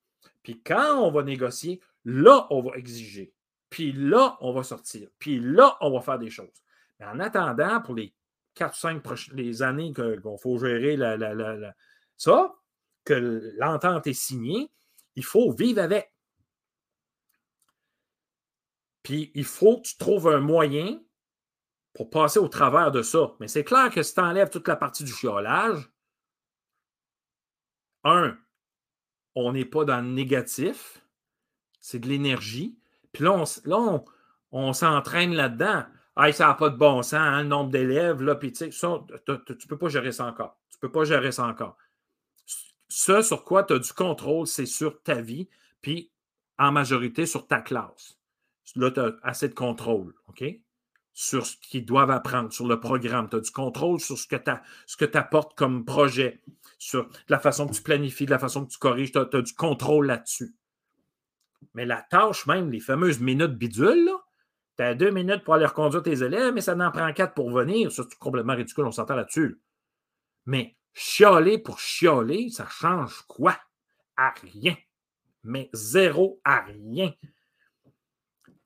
[0.42, 3.32] Puis quand on va négocier, là, on va exiger.
[3.68, 5.08] Puis là, on va sortir.
[5.18, 6.62] Puis là, on va faire des choses.
[6.98, 8.14] Mais en attendant, pour les
[8.54, 9.02] 4 5
[9.32, 11.74] les années qu'on faut gérer la,
[12.16, 12.54] ça,
[13.04, 14.70] que l'entente est signée,
[15.16, 16.12] il faut vivre avec.
[19.02, 21.00] Puis il faut que tu trouves un moyen
[21.94, 23.34] pour passer au travers de ça.
[23.40, 25.90] Mais c'est clair que si tu enlèves toute la partie du chiolage,
[28.04, 28.38] un,
[29.34, 31.02] on n'est pas dans le négatif,
[31.80, 32.78] c'est de l'énergie.
[33.12, 34.02] Puis là,
[34.52, 35.84] on, s'entraîne là-dedans.
[36.16, 38.70] Ah, ça n'a pas de bon sens, hein, le nombre d'élèves, là, puis tu sais,
[38.70, 40.58] tu ne peux pas gérer ça encore.
[40.70, 41.76] Tu ne peux pas gérer ça encore.
[42.88, 45.48] Ce sur quoi tu as du contrôle, c'est sur ta vie,
[45.80, 46.10] puis
[46.58, 48.18] en majorité sur ta classe.
[48.76, 50.44] Là, tu as assez de contrôle, OK?
[51.22, 53.28] Sur ce qu'ils doivent apprendre, sur le programme.
[53.28, 56.40] Tu as du contrôle sur ce que tu apportes comme projet,
[56.78, 59.12] sur la façon que tu planifies, de la façon que tu corriges.
[59.12, 60.54] Tu as, du contrôle là-dessus.
[61.74, 64.10] Mais la tâche même, les fameuses minutes bidules,
[64.78, 67.50] tu as deux minutes pour aller reconduire tes élèves, mais ça n'en prend quatre pour
[67.50, 67.92] venir.
[67.92, 69.60] Ça, c'est complètement ridicule, on s'entend là-dessus.
[70.46, 73.58] Mais chialer pour chialer, ça change quoi?
[74.16, 74.74] À rien.
[75.44, 77.12] Mais zéro à rien.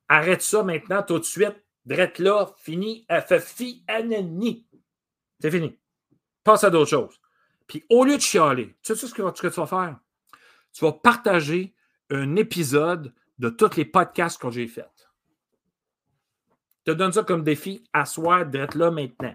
[0.08, 1.63] Arrête ça maintenant tout de suite.
[1.84, 4.66] Drette là, fini, FFI, anani.
[5.40, 5.78] C'est fini.
[6.42, 7.20] Passe à d'autres choses.
[7.66, 9.98] Puis au lieu de chialer, tu sais ce que, tu vas faire?
[10.72, 11.74] Tu vas partager
[12.10, 14.90] un épisode de tous les podcasts que j'ai faits.
[16.86, 19.34] Je te donne ça comme défi, asseoir, d'être là maintenant.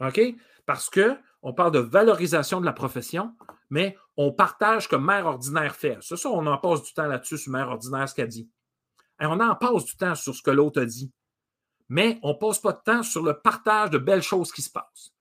[0.00, 0.20] OK?
[0.66, 3.34] Parce qu'on parle de valorisation de la profession,
[3.70, 5.96] mais on partage comme mère ordinaire fait.
[6.00, 8.50] C'est ça, on en passe du temps là-dessus sur mère ordinaire, ce qu'elle dit.
[9.20, 11.10] Et on en passe du temps sur ce que l'autre a dit.
[11.92, 14.70] Mais on ne passe pas de temps sur le partage de belles choses qui se
[14.70, 15.14] passent.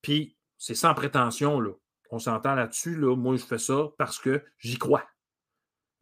[0.00, 1.72] Puis c'est sans prétention, là.
[2.10, 3.14] On s'entend là-dessus, là.
[3.14, 5.04] Moi, je fais ça parce que j'y crois.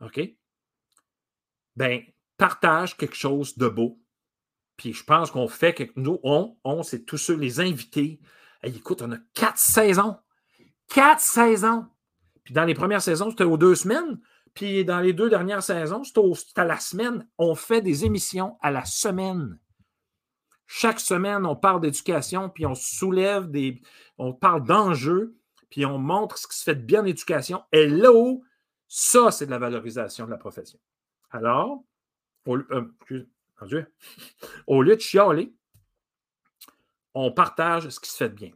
[0.01, 0.21] OK?
[1.75, 2.05] Ben,
[2.37, 4.01] partage quelque chose de beau.
[4.77, 8.21] Puis je pense qu'on fait que nous, on, on c'est tous ceux, les invités.
[8.63, 10.17] écoute, on a quatre saisons.
[10.87, 11.89] Quatre saisons.
[12.45, 14.21] Puis dans les premières saisons, c'était aux deux semaines.
[14.55, 17.27] Puis dans les deux dernières saisons, c'était à la semaine.
[17.39, 19.59] On fait des émissions à la semaine.
[20.75, 23.83] Chaque semaine, on parle d'éducation, puis on soulève des.
[24.17, 25.37] On parle d'enjeux,
[25.69, 27.63] puis on montre ce qui se fait de bien en éducation.
[27.73, 28.43] Et là où,
[28.89, 30.79] ça, c'est de la valorisation de la profession.
[31.31, 31.85] Alors,
[32.47, 32.91] au, euh,
[34.67, 35.55] au lieu de chialer,
[37.13, 38.53] on partage ce qui se fait de bien.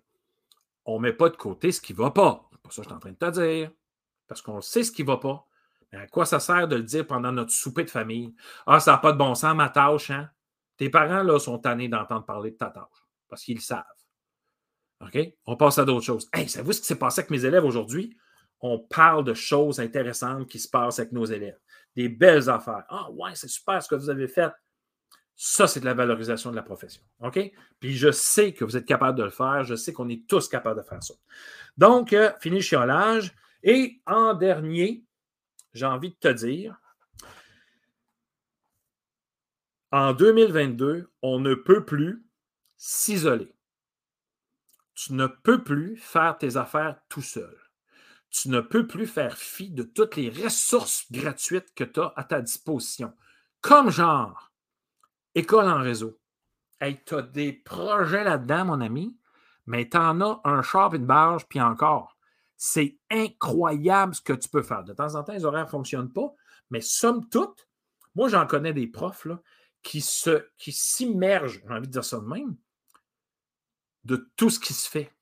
[0.86, 2.48] On ne met pas de côté ce qui ne va pas.
[2.50, 3.70] C'est pas ça que je suis en train de te dire.
[4.26, 5.46] Parce qu'on sait ce qui ne va pas.
[5.92, 8.34] Mais à quoi ça sert de le dire pendant notre souper de famille?
[8.66, 10.30] Ah, ça n'a pas de bon sens, ma tâche, hein?
[10.76, 12.84] Tes parents là, sont tannés d'entendre parler de ta tâche
[13.28, 13.84] parce qu'ils le savent.
[15.00, 15.18] OK?
[15.46, 16.28] On passe à d'autres choses.
[16.32, 18.16] Hey, savez-vous ce qui s'est passé avec mes élèves aujourd'hui?
[18.60, 21.58] On parle de choses intéressantes qui se passent avec nos élèves.
[21.94, 22.84] Des belles affaires.
[22.88, 24.50] Ah, ouais, c'est super ce que vous avez fait.
[25.34, 27.02] Ça, c'est de la valorisation de la profession.
[27.20, 27.38] OK?
[27.78, 29.64] Puis je sais que vous êtes capable de le faire.
[29.64, 31.14] Je sais qu'on est tous capables de faire ça.
[31.76, 33.34] Donc, euh, fini le chiolage.
[33.62, 35.04] Et en dernier,
[35.74, 36.80] j'ai envie de te dire,
[39.96, 42.22] en 2022, on ne peut plus
[42.76, 43.56] s'isoler.
[44.94, 47.56] Tu ne peux plus faire tes affaires tout seul.
[48.28, 52.24] Tu ne peux plus faire fi de toutes les ressources gratuites que tu as à
[52.24, 53.14] ta disposition.
[53.62, 54.52] Comme genre,
[55.34, 56.20] école en réseau.
[56.78, 59.18] Hey, tu as des projets là-dedans, mon ami,
[59.64, 62.18] mais tu en as un char une barge, puis encore.
[62.58, 64.84] C'est incroyable ce que tu peux faire.
[64.84, 66.34] De temps en temps, les horaires ne fonctionnent pas,
[66.68, 67.66] mais somme toute,
[68.14, 69.40] moi, j'en connais des profs là,
[69.82, 72.56] qui, se, qui s'immergent, j'ai envie de dire ça de même,
[74.04, 75.12] de tout ce qui se fait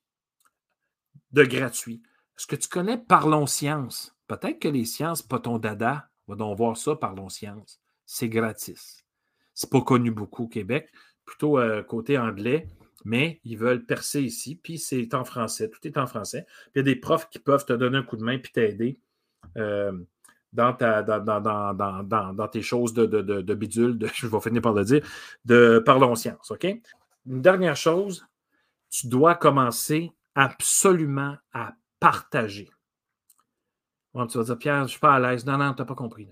[1.32, 2.02] de gratuit.
[2.38, 4.16] Est-ce que tu connais Parlons Sciences?
[4.26, 6.08] Peut-être que les sciences, pas ton dada.
[6.26, 7.80] Va donc voir ça, Parlons Sciences.
[8.06, 9.04] C'est gratis.
[9.52, 10.90] C'est pas connu beaucoup au Québec,
[11.24, 12.68] plutôt euh, côté anglais,
[13.04, 16.44] mais ils veulent percer ici, puis c'est en français, tout est en français.
[16.46, 18.52] Puis il y a des profs qui peuvent te donner un coup de main puis
[18.52, 19.00] t'aider
[19.56, 19.92] euh,
[20.54, 25.06] dans, tes choses de, bidule, je vais finir par le dire,
[25.44, 26.64] de Parlons Sciences, OK?
[27.26, 28.26] Une dernière chose,
[28.90, 32.70] tu dois commencer absolument à partager.
[34.12, 35.44] Bon, tu vas dire, Pierre, je ne suis pas à l'aise.
[35.44, 36.28] Non, non, tu n'as pas compris.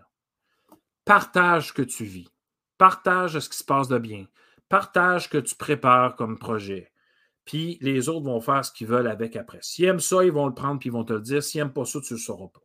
[1.04, 2.28] Partage ce que tu vis.
[2.78, 4.26] Partage ce qui se passe de bien.
[4.68, 6.92] Partage ce que tu prépares comme projet.
[7.44, 9.58] Puis les autres vont faire ce qu'ils veulent avec après.
[9.62, 11.42] S'ils aiment ça, ils vont le prendre puis ils vont te le dire.
[11.42, 12.61] S'ils n'aiment pas ça, tu ne le sauras pas.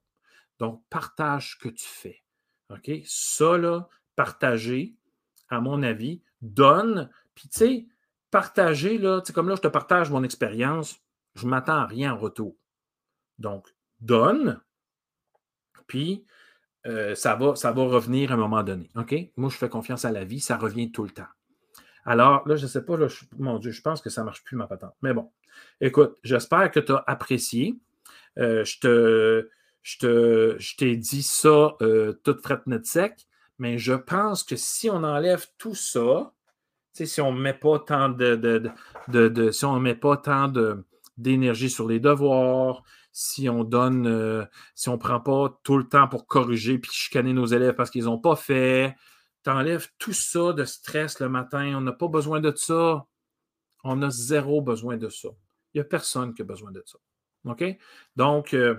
[0.60, 2.24] Donc, partage ce que tu fais.
[2.70, 2.92] OK?
[3.06, 4.96] Ça, là, partager,
[5.50, 7.10] à mon avis, donne.
[7.36, 7.88] Puis, tu sais,
[8.32, 11.00] partager, là, comme là, je te partage mon expérience,
[11.36, 12.56] je ne m'attends à rien en retour.
[13.38, 14.62] Donc, donne,
[15.88, 16.26] puis
[16.86, 18.90] euh, ça, va, ça va revenir à un moment donné.
[18.96, 19.16] OK?
[19.36, 21.28] Moi, je fais confiance à la vie, ça revient tout le temps.
[22.06, 22.96] Alors, là, je ne sais pas,
[23.38, 24.96] mon Dieu, je pense que ça ne marche plus, ma patente.
[25.02, 25.32] Mais bon,
[25.82, 27.76] écoute, j'espère que tu as apprécié.
[28.38, 29.50] Euh, je te.
[29.88, 33.26] Je, t'ai dit ça euh, toute frette net sec,
[33.58, 36.34] mais je pense que si on enlève tout ça,
[36.92, 38.70] si on ne met pas tant de,
[41.16, 42.84] d'énergie sur les devoirs,
[43.14, 44.44] si on donne, euh,
[44.76, 47.90] si on ne prend pas tout le temps pour corriger puis chicaner nos élèves parce
[47.90, 48.94] qu'ils n'ont pas fait,
[49.46, 51.78] tu enlèves tout ça de stress le matin.
[51.78, 53.06] On n'a pas besoin de ça.
[53.86, 55.30] On a zéro besoin de ça.
[55.74, 56.98] Il n'y a personne qui a besoin de ça.
[57.46, 57.64] OK?
[58.18, 58.76] Donc, euh,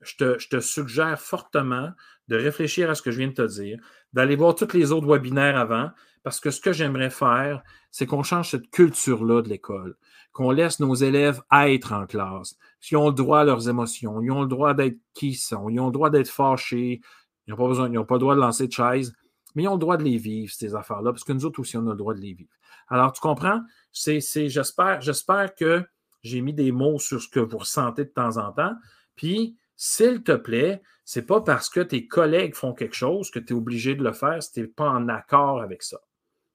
[0.00, 1.90] je, te, suggère fortement
[2.28, 3.78] de réfléchir à ce que je viens de te dire,
[4.12, 5.90] d'aller voir tous les autres webinaires avant,
[6.22, 9.96] parce que ce que j'aimerais faire, c'est qu'on change cette culture-là de l'école,
[10.32, 12.56] qu'on laisse nos élèves être en classe.
[12.90, 15.68] Ils ont le droit à leurs émotions, ils ont le droit d'être qui ils sont,
[15.68, 17.00] ils ont le droit d'être fâchés,
[17.46, 19.12] ils n'ont pas besoin, ils n'ont pas le droit de lancer de chaise,
[19.54, 21.76] mais ils ont le droit de les vivre, ces affaires-là, parce que nous autres aussi,
[21.76, 22.50] on a le droit de les vivre.
[22.88, 23.60] Alors, tu comprends?
[23.92, 25.84] C'est, j'espère, j'espère que
[26.22, 28.74] j'ai mis des mots sur ce que vous ressentez de temps en temps.
[29.16, 33.54] Puis, s'il te plaît, c'est pas parce que tes collègues font quelque chose que tu
[33.54, 35.96] es obligé de le faire si tu n'es pas en accord avec ça.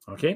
[0.08, 0.28] OK?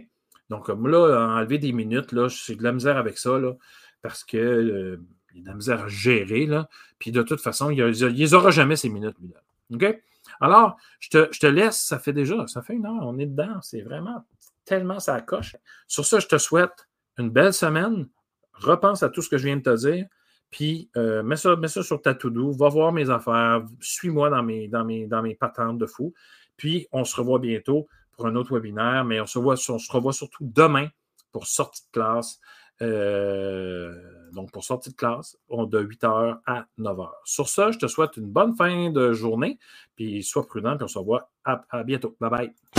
[0.49, 3.53] Donc, comme là, enlever des minutes, là, j'ai de la misère avec ça, là,
[4.01, 6.67] parce que euh, y a de la misère à gérer, là.
[6.97, 9.39] Puis de toute façon, il les aura jamais ces minutes, là.
[9.71, 10.01] OK?
[10.41, 13.27] Alors, je te, je te, laisse, ça fait déjà, ça fait une heure, on est
[13.27, 13.61] dedans.
[13.61, 14.25] C'est vraiment
[14.65, 15.55] tellement ça coche.
[15.87, 18.09] Sur ça, je te souhaite une belle semaine.
[18.53, 20.07] Repense à tout ce que je viens de te dire.
[20.49, 24.83] Puis, euh, mets, ça, sur ta to-do, va voir mes affaires, suis-moi dans mes, dans,
[24.83, 26.13] mes, dans mes patentes de fou.
[26.57, 29.91] Puis, on se revoit bientôt pour un autre webinaire, mais on se, voit, on se
[29.91, 30.87] revoit surtout demain
[31.31, 32.39] pour sortie de classe.
[32.81, 33.93] Euh,
[34.31, 37.09] donc, pour sortie de classe, de 8h à 9h.
[37.25, 39.59] Sur ça, je te souhaite une bonne fin de journée,
[39.95, 42.15] puis sois prudent, puis on se revoit à bientôt.
[42.19, 42.78] Bye bye.